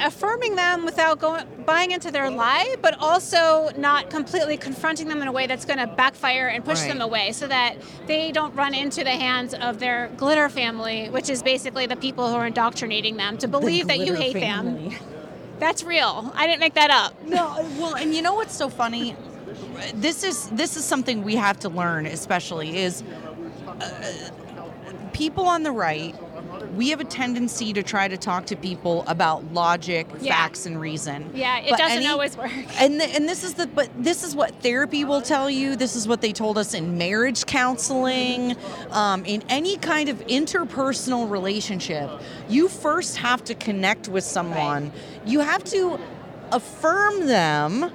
affirming 0.00 0.56
them 0.56 0.84
without 0.84 1.18
going 1.18 1.42
buying 1.64 1.90
into 1.90 2.10
their 2.10 2.28
lie 2.30 2.76
but 2.82 2.94
also 3.00 3.70
not 3.78 4.10
completely 4.10 4.56
confronting 4.58 5.08
them 5.08 5.22
in 5.22 5.28
a 5.28 5.32
way 5.32 5.46
that's 5.46 5.64
going 5.64 5.78
to 5.78 5.86
backfire 5.86 6.48
and 6.48 6.62
push 6.64 6.80
Right. 6.80 6.88
them 6.92 7.00
away 7.00 7.32
so 7.32 7.46
that 7.48 7.76
they 8.06 8.30
don't 8.30 8.54
run 8.54 8.74
into 8.74 9.02
the 9.04 9.10
hands 9.10 9.54
of 9.54 9.78
their 9.78 10.08
glitter 10.18 10.50
family 10.50 11.08
which 11.08 11.30
is 11.30 11.42
basically 11.42 11.86
the 11.86 11.96
people 11.96 12.28
who 12.28 12.34
are 12.36 12.46
indoctrinating 12.46 13.16
them 13.16 13.38
to 13.38 13.48
believe 13.48 13.86
that 13.88 13.98
you 14.00 14.12
hate 14.12 14.34
them 14.34 14.90
that's 15.58 15.82
real 15.82 16.30
i 16.36 16.46
didn't 16.46 16.60
make 16.60 16.74
that 16.74 16.90
up 16.90 17.14
No, 17.24 17.66
well, 17.78 17.94
and 17.96 18.14
you 18.14 18.20
know 18.20 18.34
what's 18.34 18.54
so 18.54 18.68
funny? 18.68 19.16
This 19.94 20.22
is 20.24 20.48
this 20.50 20.76
is 20.76 20.84
something 20.84 21.22
we 21.22 21.36
have 21.36 21.58
to 21.60 21.68
learn, 21.68 22.06
especially 22.06 22.78
is 22.78 23.02
uh, 23.80 24.02
people 25.12 25.46
on 25.46 25.62
the 25.62 25.72
right. 25.72 26.14
We 26.74 26.90
have 26.90 27.00
a 27.00 27.04
tendency 27.04 27.72
to 27.72 27.82
try 27.82 28.06
to 28.08 28.16
talk 28.18 28.46
to 28.46 28.56
people 28.56 29.02
about 29.06 29.52
logic, 29.54 30.06
Yeah. 30.20 30.34
facts, 30.34 30.66
and 30.66 30.78
reason. 30.78 31.30
yeah 31.34 31.58
it 31.58 31.70
But 31.70 31.78
doesn't 31.78 31.98
any- 31.98 32.06
always 32.06 32.36
work 32.36 32.50
And 32.78 33.00
th- 33.00 33.16
and 33.16 33.26
this 33.28 33.42
is 33.44 33.54
the 33.54 33.66
but 33.66 33.88
this 33.98 34.22
is 34.22 34.34
what 34.36 34.62
therapy 34.62 35.04
will 35.04 35.22
tell 35.22 35.48
you. 35.48 35.74
This 35.76 35.96
is 35.96 36.06
what 36.06 36.20
they 36.20 36.32
told 36.32 36.58
us 36.58 36.74
in 36.74 36.98
marriage 36.98 37.46
counseling, 37.46 38.56
um, 38.90 39.24
in 39.24 39.42
any 39.48 39.76
kind 39.78 40.08
of 40.10 40.18
interpersonal 40.26 41.30
relationship. 41.30 42.10
You 42.48 42.68
first 42.68 43.16
have 43.18 43.42
to 43.44 43.54
connect 43.54 44.08
with 44.08 44.24
someone. 44.24 44.92
You 45.24 45.40
have 45.40 45.64
to 45.64 45.98
affirm 46.52 47.26
them. 47.26 47.90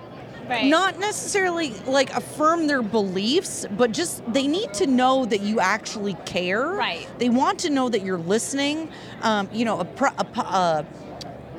Right 0.52 0.66
Not 0.66 1.00
necessarily 1.00 1.72
like 1.86 2.14
affirm 2.14 2.68
their 2.68 2.82
beliefs, 2.82 3.66
but 3.78 3.92
just 3.92 4.22
they 4.34 4.48
need 4.48 4.74
to 4.76 4.88
know 4.88 5.26
that 5.26 5.42
you 5.42 5.60
actually 5.60 6.16
care. 6.26 6.68
Right. 6.68 7.08
They 7.18 7.30
want 7.30 7.60
to 7.60 7.70
know 7.70 7.90
that 7.90 8.02
you're 8.02 8.18
listening. 8.18 8.90
Um, 9.22 9.50
you 9.52 9.66
know, 9.66 9.80
a, 9.80 9.86
pro- 9.86 10.16
a, 10.18 10.26
a 10.40 10.86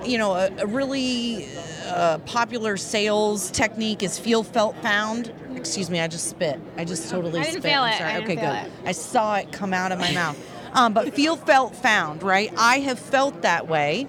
you 0.04 0.18
know, 0.18 0.34
a, 0.34 0.50
a 0.58 0.66
really 0.66 1.48
uh, 1.86 2.18
popular 2.18 2.76
sales 2.76 3.50
technique 3.50 4.02
is 4.02 4.18
feel, 4.18 4.42
felt, 4.42 4.76
found. 4.82 5.32
Excuse 5.54 5.90
me, 5.90 6.00
I 6.00 6.08
just 6.08 6.28
spit. 6.28 6.60
I 6.76 6.84
just 6.84 7.08
totally 7.10 7.40
I 7.40 7.44
didn't 7.44 7.60
spit. 7.60 7.72
feel 7.72 7.82
I'm 7.82 7.92
it. 7.92 7.98
sorry. 7.98 8.10
I 8.10 8.20
didn't 8.20 8.38
okay, 8.38 8.66
good. 8.66 8.66
it. 8.82 8.88
I 8.88 8.92
saw 8.92 9.36
it 9.36 9.52
come 9.52 9.72
out 9.72 9.92
of 9.92 9.98
my 9.98 10.12
mouth. 10.12 10.38
Um, 10.74 10.92
but 10.94 11.14
feel, 11.14 11.36
felt, 11.36 11.76
found. 11.76 12.22
Right? 12.22 12.52
I 12.56 12.80
have 12.80 12.98
felt 12.98 13.42
that 13.42 13.68
way. 13.68 14.08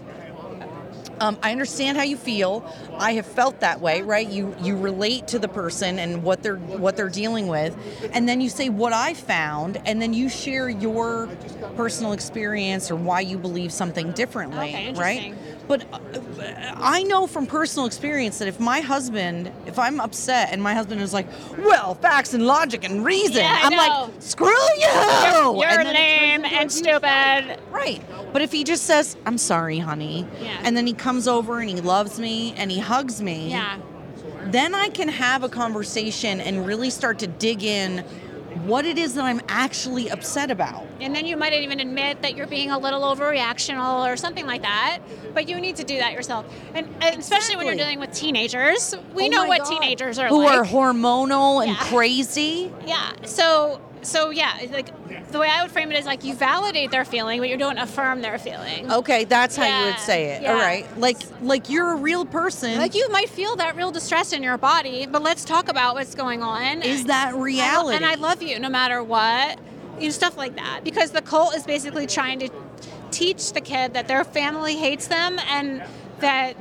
Um, 1.23 1.37
I 1.41 1.51
understand 1.53 1.95
how 1.97 2.03
you 2.03 2.17
feel. 2.17 2.65
I 2.97 3.13
have 3.13 3.25
felt 3.25 3.61
that 3.61 3.79
way, 3.79 4.01
right? 4.01 4.27
You 4.27 4.53
you 4.61 4.75
relate 4.75 5.29
to 5.29 5.39
the 5.39 5.47
person 5.47 5.97
and 5.97 6.21
what 6.21 6.43
they're 6.43 6.57
what 6.57 6.97
they're 6.97 7.07
dealing 7.07 7.47
with, 7.47 7.77
and 8.11 8.27
then 8.27 8.41
you 8.41 8.49
say 8.49 8.67
what 8.67 8.91
I 8.91 9.13
found, 9.13 9.81
and 9.85 10.01
then 10.01 10.13
you 10.13 10.27
share 10.27 10.67
your 10.67 11.29
personal 11.77 12.11
experience 12.11 12.91
or 12.91 12.97
why 12.97 13.21
you 13.21 13.37
believe 13.37 13.71
something 13.71 14.11
differently, 14.11 14.75
Okay, 14.75 14.93
right? 14.93 15.33
But 15.67 15.85
uh, 15.93 15.99
I 16.75 17.03
know 17.03 17.25
from 17.25 17.45
personal 17.45 17.85
experience 17.85 18.39
that 18.39 18.47
if 18.47 18.59
my 18.59 18.81
husband, 18.81 19.51
if 19.65 19.79
I'm 19.79 19.99
upset 20.01 20.49
and 20.51 20.61
my 20.61 20.73
husband 20.73 21.01
is 21.01 21.13
like, 21.13 21.27
"Well, 21.57 21.95
facts 21.95 22.33
and 22.33 22.45
logic 22.45 22.83
and 22.83 23.03
reason," 23.05 23.37
Yeah, 23.43 23.59
I'm 23.63 23.71
know. 23.71 23.77
like, 23.77 24.21
"Screw 24.21 24.47
you!" 24.47 24.87
you're 24.87 25.65
And 25.67 25.81
it 25.81 25.83
turns 25.85 25.93
lame 25.93 26.45
and 26.45 26.71
stupid 26.71 27.59
Right. 27.71 28.01
But 28.33 28.41
if 28.41 28.51
he 28.51 28.63
just 28.63 28.83
says, 28.83 29.15
I'm 29.25 29.37
sorry, 29.37 29.79
honey, 29.79 30.27
Yeah. 30.41 30.59
and 30.63 30.75
then 30.75 30.87
he 30.87 30.93
comes 30.93 31.27
over 31.27 31.59
and 31.59 31.69
he 31.69 31.81
loves 31.81 32.19
me 32.19 32.53
and 32.57 32.71
he 32.71 32.79
hugs 32.79 33.21
me, 33.21 33.49
yeah 33.49 33.77
then 34.45 34.75
I 34.75 34.89
can 34.89 35.07
have 35.07 35.43
a 35.43 35.49
conversation 35.49 36.41
and 36.41 36.65
really 36.65 36.89
start 36.89 37.19
to 37.19 37.27
dig 37.27 37.63
in 37.63 38.03
what 38.65 38.85
it 38.85 38.97
is 38.97 39.15
that 39.15 39.25
I'm 39.25 39.41
actually 39.47 40.09
upset 40.09 40.49
about. 40.51 40.85
And 41.01 41.15
then 41.15 41.25
you 41.25 41.35
might 41.37 41.53
even 41.53 41.79
admit 41.79 42.21
that 42.21 42.35
you're 42.37 42.47
being 42.47 42.71
a 42.71 42.77
little 42.77 43.01
overreactional 43.01 44.07
or 44.11 44.15
something 44.17 44.45
like 44.45 44.61
that. 44.61 44.99
But 45.33 45.49
you 45.49 45.59
need 45.59 45.75
to 45.77 45.83
do 45.83 45.97
that 45.97 46.13
yourself. 46.13 46.45
And, 46.73 46.87
and 47.01 47.19
especially 47.19 47.55
when 47.57 47.65
you're 47.67 47.75
dealing 47.75 47.99
with 47.99 48.11
teenagers. 48.13 48.95
We 49.13 49.25
Oh 49.25 49.27
know 49.29 49.45
what 49.47 49.59
God. 49.63 49.69
teenagers 49.69 50.19
are 50.19 50.23
like 50.23 50.29
Who 50.31 50.43
like. 50.45 50.57
are 50.59 50.63
hormonal 50.65 51.61
and 51.65 51.71
Yeah. 51.71 51.83
crazy. 51.85 52.71
yeah. 52.85 53.11
So 53.25 53.81
so 54.03 54.29
yeah, 54.29 54.57
like 54.71 54.91
the 55.31 55.39
way 55.39 55.49
I 55.49 55.63
would 55.63 55.71
frame 55.71 55.91
it 55.91 55.97
is 55.97 56.05
like 56.05 56.23
you 56.23 56.35
validate 56.35 56.91
their 56.91 57.05
feeling, 57.05 57.39
but 57.39 57.49
you 57.49 57.57
don't 57.57 57.77
affirm 57.77 58.21
their 58.21 58.37
feeling. 58.37 58.91
Okay, 58.91 59.23
that's 59.23 59.55
how 59.55 59.65
you 59.65 59.85
would 59.85 59.99
say 59.99 60.31
it. 60.31 60.41
yeah. 60.43 60.51
All 60.53 60.59
right. 60.59 60.85
Like 60.97 61.17
like 61.41 61.69
you're 61.69 61.91
a 61.93 61.95
real 61.95 62.25
person. 62.25 62.77
Like 62.77 62.95
you 62.95 63.09
might 63.09 63.29
feel 63.29 63.55
that 63.57 63.75
real 63.75 63.91
distress 63.91 64.33
in 64.33 64.43
your 64.43 64.57
body, 64.57 65.05
but 65.05 65.23
let's 65.23 65.43
talk 65.45 65.69
about 65.69 65.95
what's 65.95 66.15
going 66.15 66.43
on. 66.43 66.81
is 66.81 67.05
that 67.05 67.29
I 67.29 67.31
lo- 67.31 67.39
reality? 67.41 67.95
and 67.95 68.05
I 68.05 68.15
love 68.15 68.41
you 68.41 68.59
no 68.59 68.69
matter 68.69 69.01
what. 69.03 69.59
You 69.99 70.05
know, 70.05 70.09
stuff 70.11 70.37
like 70.37 70.55
that. 70.55 70.81
Because 70.83 71.11
the 71.11 71.21
cult 71.21 71.55
is 71.55 71.65
basically 71.65 72.07
trying 72.07 72.39
to 72.39 72.49
teach 73.11 73.53
the 73.53 73.61
kid 73.61 73.93
that 73.93 74.07
their 74.07 74.23
family 74.23 74.75
hates 74.75 75.07
them 75.07 75.39
and 75.47 75.83
that 76.19 76.55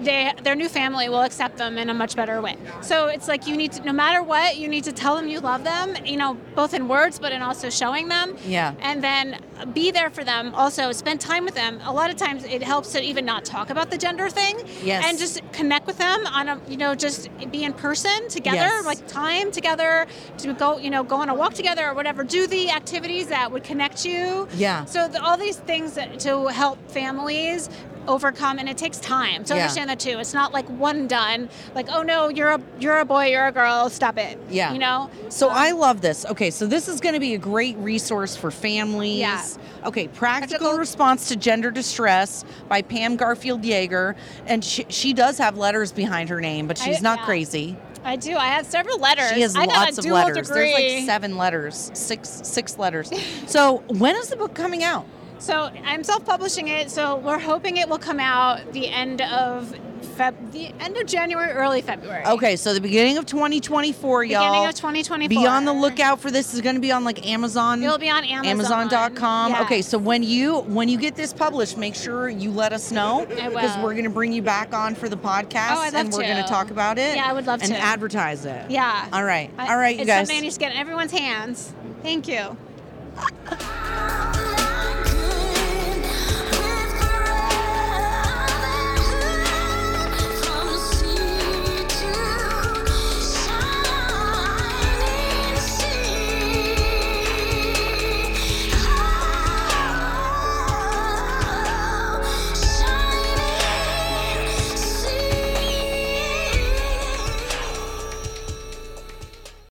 they, 0.00 0.32
their 0.42 0.54
new 0.54 0.68
family 0.68 1.08
will 1.08 1.22
accept 1.22 1.56
them 1.56 1.78
in 1.78 1.88
a 1.90 1.94
much 1.94 2.16
better 2.16 2.40
way. 2.40 2.56
So 2.80 3.06
it's 3.06 3.28
like 3.28 3.46
you 3.46 3.56
need 3.56 3.72
to, 3.72 3.84
no 3.84 3.92
matter 3.92 4.22
what, 4.22 4.56
you 4.56 4.68
need 4.68 4.84
to 4.84 4.92
tell 4.92 5.16
them 5.16 5.28
you 5.28 5.40
love 5.40 5.64
them, 5.64 5.94
you 6.04 6.16
know, 6.16 6.34
both 6.54 6.74
in 6.74 6.88
words, 6.88 7.18
but 7.18 7.32
in 7.32 7.42
also 7.42 7.70
showing 7.70 8.08
them. 8.08 8.36
Yeah. 8.46 8.74
And 8.80 9.02
then 9.02 9.40
be 9.72 9.90
there 9.90 10.10
for 10.10 10.24
them. 10.24 10.54
Also, 10.54 10.92
spend 10.92 11.20
time 11.20 11.44
with 11.44 11.54
them. 11.54 11.80
A 11.84 11.92
lot 11.92 12.10
of 12.10 12.16
times 12.16 12.44
it 12.44 12.62
helps 12.62 12.92
to 12.92 13.02
even 13.02 13.24
not 13.24 13.44
talk 13.44 13.70
about 13.70 13.90
the 13.90 13.98
gender 13.98 14.28
thing. 14.28 14.58
Yes. 14.82 15.04
And 15.06 15.18
just 15.18 15.40
connect 15.52 15.86
with 15.86 15.98
them 15.98 16.26
on 16.26 16.48
a, 16.48 16.60
you 16.68 16.76
know, 16.76 16.94
just 16.94 17.28
be 17.50 17.64
in 17.64 17.72
person 17.72 18.28
together, 18.28 18.56
Yes. 18.56 18.84
like 18.86 19.06
time 19.06 19.50
together 19.50 20.06
to 20.38 20.52
go, 20.54 20.78
you 20.78 20.90
know, 20.90 21.02
go 21.04 21.16
on 21.16 21.28
a 21.28 21.34
walk 21.34 21.54
together 21.54 21.88
or 21.88 21.94
whatever. 21.94 22.24
Do 22.24 22.46
the 22.46 22.70
activities 22.70 23.28
that 23.28 23.50
would 23.50 23.64
connect 23.64 24.04
you. 24.04 24.48
Yeah. 24.56 24.84
So 24.84 25.08
the, 25.08 25.22
all 25.22 25.36
these 25.36 25.56
things 25.56 25.94
that, 25.94 26.18
to 26.20 26.48
help 26.48 26.78
families 26.90 27.68
overcome, 28.08 28.58
and 28.58 28.68
it 28.68 28.76
takes 28.76 28.98
time. 28.98 29.44
So 29.44 29.54
Yeah. 29.54 29.62
understand 29.62 29.90
that 29.90 29.98
too. 30.00 30.18
It's 30.18 30.34
not 30.34 30.52
like 30.52 30.66
one 30.68 31.06
done. 31.06 31.48
Like, 31.74 31.86
oh 31.90 32.02
no, 32.02 32.28
you're 32.28 32.50
a 32.50 32.60
you're 32.78 32.98
a 33.00 33.04
boy, 33.04 33.26
you're 33.26 33.46
a 33.46 33.52
girl. 33.52 33.88
Stop 33.90 34.18
it. 34.18 34.38
Yeah. 34.50 34.72
You 34.72 34.78
know. 34.78 35.10
So 35.28 35.48
Um, 35.50 35.56
I 35.56 35.70
love 35.72 36.00
this. 36.00 36.24
Okay, 36.26 36.50
so 36.50 36.66
this 36.66 36.88
is 36.88 37.00
going 37.00 37.14
to 37.14 37.20
be 37.20 37.34
a 37.34 37.38
great 37.38 37.76
resource 37.78 38.36
for 38.36 38.50
families. 38.50 39.18
Yeah. 39.18 39.42
Okay, 39.86 40.08
practical, 40.08 40.58
Practical- 40.58 40.78
response 40.78 41.28
to 41.28 41.36
gender 41.36 41.70
distress 41.70 42.44
by 42.68 42.82
Pam 42.82 43.16
Garfield 43.16 43.64
Jaeger, 43.64 44.16
and 44.46 44.64
she, 44.64 44.86
she 44.88 45.12
does 45.12 45.38
have 45.38 45.56
letters 45.58 45.92
behind 45.92 46.28
her 46.30 46.40
name, 46.40 46.66
but 46.66 46.80
I- 46.80 46.84
she's 46.84 47.02
not 47.02 47.20
yeah. 47.20 47.24
crazy. 47.24 47.76
I 48.06 48.16
do. 48.16 48.36
I 48.36 48.48
have 48.48 48.66
several 48.66 48.98
letters. 48.98 49.30
She 49.32 49.40
has 49.40 49.56
I 49.56 49.64
got 49.64 49.76
lots 49.76 49.96
of 49.98 50.04
letters. 50.04 50.48
Degree. 50.48 50.72
There's 50.72 50.94
like 51.00 51.06
seven 51.06 51.38
letters, 51.38 51.90
six 51.94 52.28
six 52.44 52.76
letters. 52.78 53.10
so 53.46 53.78
when 53.88 54.14
is 54.16 54.28
the 54.28 54.36
book 54.36 54.52
coming 54.52 54.84
out? 54.84 55.06
So 55.44 55.70
I'm 55.84 56.02
self-publishing 56.02 56.68
it. 56.68 56.90
So 56.90 57.16
we're 57.16 57.38
hoping 57.38 57.76
it 57.76 57.86
will 57.86 57.98
come 57.98 58.18
out 58.18 58.72
the 58.72 58.88
end 58.88 59.20
of 59.20 59.76
Feb, 60.16 60.52
the 60.52 60.68
end 60.80 60.96
of 60.96 61.06
January, 61.06 61.50
early 61.52 61.82
February. 61.82 62.24
Okay, 62.24 62.56
so 62.56 62.72
the 62.72 62.80
beginning 62.80 63.18
of 63.18 63.26
2024, 63.26 64.24
y'all. 64.24 64.40
Beginning 64.40 64.68
of 64.68 64.74
2024. 64.74 65.28
Be 65.28 65.46
on 65.46 65.66
the 65.66 65.72
lookout 65.74 66.18
for 66.18 66.30
this. 66.30 66.52
It's 66.54 66.62
going 66.62 66.76
to 66.76 66.80
be 66.80 66.92
on 66.92 67.04
like 67.04 67.26
Amazon. 67.26 67.82
It'll 67.82 67.98
be 67.98 68.08
on 68.08 68.24
Amazon. 68.24 68.80
Amazon.com. 68.88 69.50
Yes. 69.52 69.62
Okay, 69.64 69.82
so 69.82 69.98
when 69.98 70.22
you 70.22 70.60
when 70.60 70.88
you 70.88 70.96
get 70.96 71.14
this 71.14 71.34
published, 71.34 71.76
make 71.76 71.94
sure 71.94 72.30
you 72.30 72.50
let 72.50 72.72
us 72.72 72.90
know 72.90 73.26
because 73.28 73.76
we're 73.82 73.92
going 73.92 74.04
to 74.04 74.10
bring 74.10 74.32
you 74.32 74.40
back 74.40 74.72
on 74.72 74.94
for 74.94 75.10
the 75.10 75.16
podcast 75.16 75.72
Oh, 75.72 75.78
I'd 75.80 75.92
love 75.92 76.04
and 76.06 76.12
we're 76.14 76.22
going 76.22 76.42
to 76.42 76.48
talk 76.48 76.70
about 76.70 76.96
it. 76.96 77.16
Yeah, 77.16 77.26
I 77.28 77.34
would 77.34 77.46
love 77.46 77.60
and 77.60 77.68
to. 77.70 77.74
And 77.76 77.84
advertise 77.84 78.46
it. 78.46 78.70
Yeah. 78.70 79.08
All 79.12 79.24
right. 79.24 79.50
I- 79.58 79.68
All 79.70 79.76
right, 79.78 79.94
you 79.96 80.02
it's 80.02 80.08
guys. 80.08 80.28
something 80.28 80.38
I 80.38 80.40
need 80.40 80.52
to 80.52 80.58
get 80.58 80.72
in 80.72 80.78
everyone's 80.78 81.12
hands. 81.12 81.74
Thank 82.02 82.28
you. 82.28 82.56